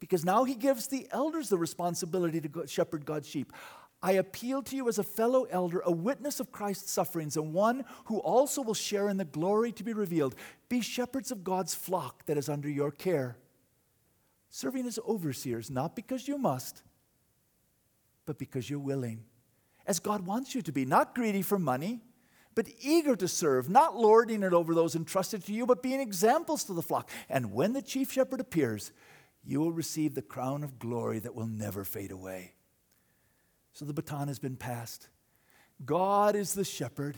Because 0.00 0.24
now 0.24 0.44
he 0.44 0.54
gives 0.54 0.88
the 0.88 1.06
elders 1.10 1.48
the 1.48 1.58
responsibility 1.58 2.40
to 2.40 2.66
shepherd 2.66 3.06
God's 3.06 3.28
sheep. 3.28 3.52
I 4.02 4.12
appeal 4.12 4.62
to 4.64 4.76
you 4.76 4.88
as 4.88 4.98
a 4.98 5.02
fellow 5.02 5.44
elder, 5.44 5.80
a 5.80 5.90
witness 5.90 6.38
of 6.40 6.52
Christ's 6.52 6.90
sufferings, 6.90 7.38
and 7.38 7.54
one 7.54 7.84
who 8.06 8.18
also 8.18 8.60
will 8.60 8.74
share 8.74 9.08
in 9.08 9.16
the 9.16 9.24
glory 9.24 9.72
to 9.72 9.82
be 9.82 9.94
revealed. 9.94 10.34
Be 10.68 10.82
shepherds 10.82 11.30
of 11.30 11.42
God's 11.42 11.74
flock 11.74 12.26
that 12.26 12.36
is 12.36 12.50
under 12.50 12.68
your 12.68 12.90
care, 12.90 13.38
serving 14.50 14.86
as 14.86 14.98
overseers, 15.08 15.70
not 15.70 15.96
because 15.96 16.28
you 16.28 16.36
must 16.36 16.82
but 18.26 18.38
because 18.38 18.68
you're 18.68 18.78
willing, 18.78 19.24
as 19.86 19.98
God 19.98 20.26
wants 20.26 20.54
you 20.54 20.62
to 20.62 20.72
be, 20.72 20.84
not 20.84 21.14
greedy 21.14 21.42
for 21.42 21.58
money, 21.58 22.00
but 22.54 22.68
eager 22.80 23.16
to 23.16 23.28
serve, 23.28 23.68
not 23.68 23.96
lording 23.96 24.42
it 24.42 24.52
over 24.52 24.74
those 24.74 24.94
entrusted 24.94 25.44
to 25.44 25.52
you, 25.52 25.66
but 25.66 25.82
being 25.82 26.00
examples 26.00 26.64
to 26.64 26.72
the 26.72 26.82
flock. 26.82 27.10
And 27.28 27.52
when 27.52 27.72
the 27.72 27.82
chief 27.82 28.12
shepherd 28.12 28.40
appears, 28.40 28.92
you 29.44 29.60
will 29.60 29.72
receive 29.72 30.14
the 30.14 30.22
crown 30.22 30.64
of 30.64 30.78
glory 30.78 31.18
that 31.18 31.34
will 31.34 31.46
never 31.46 31.84
fade 31.84 32.12
away. 32.12 32.54
So 33.72 33.84
the 33.84 33.92
baton 33.92 34.28
has 34.28 34.38
been 34.38 34.56
passed. 34.56 35.08
God 35.84 36.36
is 36.36 36.54
the 36.54 36.64
shepherd. 36.64 37.16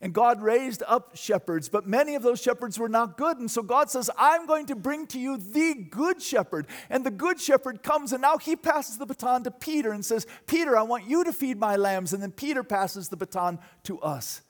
And 0.00 0.14
God 0.14 0.40
raised 0.40 0.84
up 0.86 1.16
shepherds, 1.16 1.68
but 1.68 1.86
many 1.86 2.14
of 2.14 2.22
those 2.22 2.40
shepherds 2.40 2.78
were 2.78 2.88
not 2.88 3.16
good. 3.16 3.38
And 3.38 3.50
so 3.50 3.62
God 3.62 3.90
says, 3.90 4.08
I'm 4.16 4.46
going 4.46 4.66
to 4.66 4.76
bring 4.76 5.08
to 5.08 5.18
you 5.18 5.36
the 5.36 5.74
good 5.74 6.22
shepherd. 6.22 6.68
And 6.88 7.04
the 7.04 7.10
good 7.10 7.40
shepherd 7.40 7.82
comes, 7.82 8.12
and 8.12 8.22
now 8.22 8.38
he 8.38 8.54
passes 8.54 8.98
the 8.98 9.06
baton 9.06 9.42
to 9.42 9.50
Peter 9.50 9.90
and 9.90 10.04
says, 10.04 10.26
Peter, 10.46 10.76
I 10.76 10.82
want 10.82 11.08
you 11.08 11.24
to 11.24 11.32
feed 11.32 11.58
my 11.58 11.74
lambs. 11.74 12.12
And 12.12 12.22
then 12.22 12.30
Peter 12.30 12.62
passes 12.62 13.08
the 13.08 13.16
baton 13.16 13.58
to 13.84 13.98
us 14.00 14.42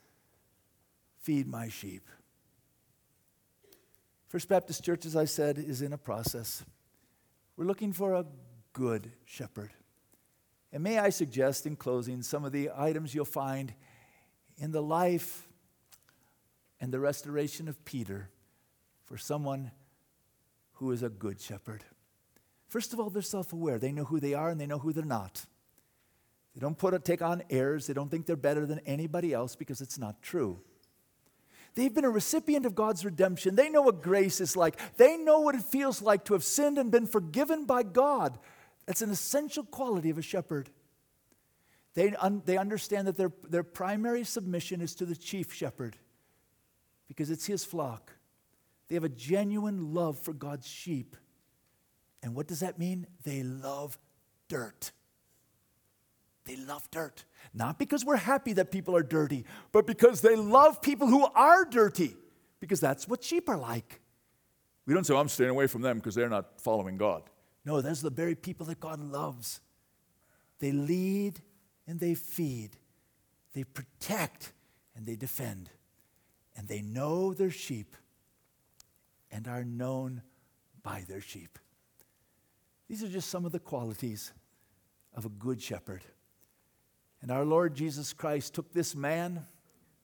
feed 1.28 1.46
my 1.46 1.68
sheep. 1.68 2.09
First 4.28 4.49
Baptist 4.49 4.82
Church, 4.82 5.05
as 5.05 5.14
I 5.14 5.26
said, 5.26 5.59
is 5.59 5.82
in 5.82 5.92
a 5.92 5.99
process. 5.99 6.64
We're 7.55 7.66
looking 7.66 7.92
for 7.92 8.14
a 8.14 8.24
good 8.72 9.12
shepherd. 9.26 9.74
And 10.72 10.82
may 10.82 10.99
I 10.99 11.11
suggest 11.11 11.66
in 11.66 11.76
closing 11.76 12.22
some 12.22 12.46
of 12.46 12.53
the 12.53 12.70
items 12.74 13.14
you'll 13.14 13.26
find 13.26 13.74
in 14.59 14.73
the 14.73 14.83
life 14.83 15.49
and 16.81 16.93
the 16.93 17.01
restoration 17.01 17.69
of 17.69 17.85
Peter 17.85 18.29
for 19.05 19.17
someone 19.17 19.71
who 20.75 20.91
is 20.93 21.03
a 21.03 21.09
good 21.09 21.41
shepherd. 21.41 21.85
First 22.69 22.93
of 22.93 23.01
all, 23.01 23.11
they're 23.11 23.23
self 23.23 23.53
aware. 23.53 23.79
They 23.79 23.93
know 23.93 24.05
who 24.05 24.21
they 24.21 24.35
are 24.35 24.51
and 24.51 24.61
they 24.61 24.67
know 24.67 24.79
who 24.79 24.93
they're 24.93 25.05
not. 25.05 25.47
They 26.55 26.61
don't 26.61 26.77
put 26.77 27.05
take 27.05 27.23
on 27.23 27.43
airs. 27.51 27.87
They 27.87 27.95
don't 27.95 28.11
think 28.11 28.27
they're 28.27 28.37
better 28.37 28.67
than 28.67 28.81
anybody 28.81 29.33
else 29.33 29.57
because 29.57 29.81
it's 29.81 29.99
not 29.99 30.21
true. 30.23 30.61
They've 31.75 31.95
been 31.95 32.05
a 32.05 32.11
recipient 32.11 32.67
of 32.67 32.75
God's 32.75 33.05
redemption. 33.05 33.55
They 33.55 33.69
know 33.69 33.83
what 33.83 34.03
grace 34.03 34.41
is 34.41 34.57
like. 34.57 34.77
They 34.97 35.17
know 35.17 35.41
what 35.41 35.55
it 35.55 35.63
feels 35.63 36.03
like 36.03 36.25
to 36.25 36.33
have 36.33 36.43
sinned 36.43 36.77
and 36.79 36.91
been 36.91 37.07
forgiven 37.07 37.65
by 37.65 37.85
God. 37.85 38.39
That's 38.87 39.03
an 39.03 39.11
essential 39.11 39.63
quality 39.63 40.11
of 40.11 40.19
a 40.19 40.23
shepherd. 40.23 40.71
They, 41.99 42.14
un, 42.14 42.42
they 42.44 42.57
understand 42.57 43.09
that 43.09 43.16
their, 43.16 43.32
their 43.51 43.64
primary 43.64 44.22
submission 44.22 44.80
is 44.80 44.94
to 44.94 45.05
the 45.05 45.16
chief 45.16 45.53
shepherd 45.53 45.96
because 47.09 47.28
it's 47.28 47.44
his 47.44 47.64
flock. 47.64 48.12
They 48.86 48.94
have 48.94 49.03
a 49.03 49.09
genuine 49.09 49.92
love 49.92 50.16
for 50.16 50.32
God's 50.32 50.68
sheep. 50.68 51.16
And 52.22 52.36
what 52.36 52.46
does 52.46 52.61
that 52.61 52.78
mean? 52.78 53.09
They 53.24 53.42
love 53.42 53.99
dirt. 54.46 54.92
They 56.44 56.55
love 56.55 56.88
dirt. 56.92 57.24
Not 57.53 57.80
because 57.80 58.05
we're 58.05 58.14
happy 58.14 58.53
that 58.53 58.70
people 58.70 58.94
are 58.94 59.03
dirty, 59.03 59.44
but 59.72 59.84
because 59.84 60.20
they 60.20 60.36
love 60.36 60.80
people 60.80 61.09
who 61.09 61.26
are 61.34 61.64
dirty, 61.64 62.14
because 62.61 62.78
that's 62.78 63.09
what 63.09 63.24
sheep 63.24 63.49
are 63.49 63.59
like. 63.59 64.01
We 64.86 64.94
don't 64.94 65.03
say, 65.03 65.16
I'm 65.16 65.28
staying 65.28 65.51
away 65.51 65.66
from 65.66 65.82
them 65.82 65.96
because 65.96 66.14
they're 66.14 66.28
not 66.28 66.61
following 66.61 66.96
God. 66.96 67.24
No, 67.64 67.80
those 67.80 68.03
are 68.03 68.09
the 68.09 68.14
very 68.14 68.36
people 68.36 68.66
that 68.66 68.78
God 68.78 69.01
loves. 69.01 69.61
They 70.61 70.70
lead 70.70 71.40
and 71.89 71.99
they 71.99 72.14
feed, 72.14 72.76
they 73.55 73.64
protect 73.64 74.53
and 74.95 75.07
they 75.07 75.16
defend, 75.16 75.70
and 76.55 76.68
they 76.68 76.82
know 76.82 77.32
their 77.32 77.51
sheep 77.51 77.97
and 79.32 79.49
are 79.49 79.64
known 79.64 80.22
by 80.82 81.05
their 81.09 81.22
sheep. 81.22 81.59
These 82.89 83.03
are 83.03 83.09
just 83.09 83.30
some 83.30 83.45
of 83.45 83.53
the 83.53 83.59
qualities 83.59 84.32
of 85.14 85.24
a 85.24 85.30
good 85.30 85.61
shepherd. 85.62 86.05
And 87.22 87.30
our 87.30 87.45
Lord 87.45 87.74
Jesus 87.74 88.12
Christ 88.12 88.55
took 88.55 88.72
this 88.72 88.95
man 88.95 89.47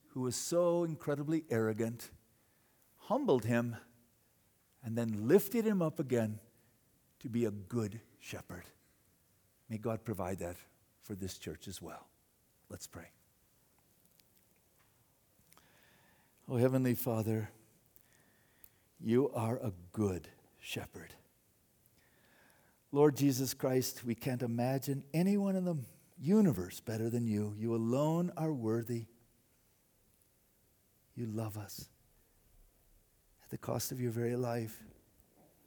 who 0.09 0.23
was 0.23 0.37
so 0.37 0.85
incredibly 0.85 1.45
arrogant, 1.51 2.11
humbled 2.97 3.45
him, 3.45 3.77
and 4.83 4.97
then 4.97 5.29
lifted 5.29 5.65
him 5.65 5.83
up 5.83 6.01
again 6.01 6.39
to 7.21 7.29
be 7.29 7.45
a 7.45 7.51
good 7.51 8.01
shepherd. 8.21 8.65
May 9.69 9.79
God 9.79 10.05
provide 10.05 10.39
that 10.39 10.57
for 11.05 11.15
this 11.15 11.39
church 11.39 11.69
as 11.69 11.81
well. 11.81 12.09
Let's 12.69 12.87
pray. 12.87 13.11
Oh, 16.49 16.57
Heavenly 16.57 16.95
Father, 16.95 17.51
you 19.01 19.31
are 19.35 19.59
a 19.59 19.73
good 19.93 20.29
shepherd. 20.61 21.15
Lord 22.91 23.17
Jesus 23.17 23.55
Christ, 23.55 24.05
we 24.05 24.15
can't 24.15 24.43
imagine 24.43 25.05
anyone 25.13 25.57
in 25.57 25.65
the 25.65 25.77
universe 26.21 26.81
better 26.81 27.11
than 27.11 27.27
you. 27.27 27.55
You 27.59 27.75
alone 27.75 28.33
are 28.37 28.53
worthy. 28.53 29.07
You 31.17 31.27
love 31.27 31.57
us. 31.57 31.89
At 33.43 33.51
the 33.51 33.59
cost 33.59 33.93
of 33.93 34.01
your 34.01 34.11
very 34.11 34.37
life, 34.37 34.83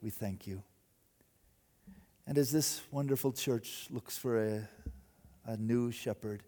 we 0.01 0.09
thank 0.09 0.47
you. 0.47 0.63
And 2.25 2.37
as 2.37 2.51
this 2.51 2.81
wonderful 2.91 3.31
church 3.31 3.87
looks 3.89 4.17
for 4.17 4.43
a 4.43 4.69
a 5.47 5.57
new 5.57 5.91
shepherd. 5.91 6.43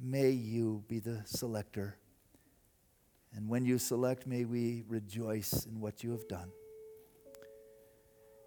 May 0.00 0.30
you 0.30 0.84
be 0.88 1.00
the 1.00 1.20
selector. 1.26 1.98
And 3.34 3.48
when 3.48 3.64
you 3.64 3.78
select, 3.78 4.26
may 4.26 4.44
we 4.44 4.84
rejoice 4.88 5.66
in 5.66 5.80
what 5.80 6.02
you 6.02 6.12
have 6.12 6.26
done. 6.28 6.50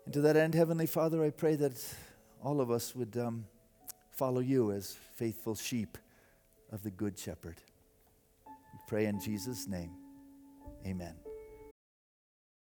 And 0.05 0.13
to 0.13 0.21
that 0.21 0.37
end, 0.37 0.53
Heavenly 0.53 0.85
Father, 0.85 1.23
I 1.23 1.31
pray 1.31 1.55
that 1.55 1.83
all 2.43 2.61
of 2.61 2.71
us 2.71 2.95
would 2.95 3.17
um, 3.17 3.45
follow 4.11 4.39
you 4.39 4.71
as 4.71 4.95
faithful 5.15 5.55
sheep 5.55 5.97
of 6.71 6.83
the 6.83 6.91
Good 6.91 7.17
Shepherd. 7.17 7.61
We 8.47 8.79
pray 8.87 9.05
in 9.05 9.19
Jesus' 9.19 9.67
name. 9.67 9.91
Amen. 10.85 11.24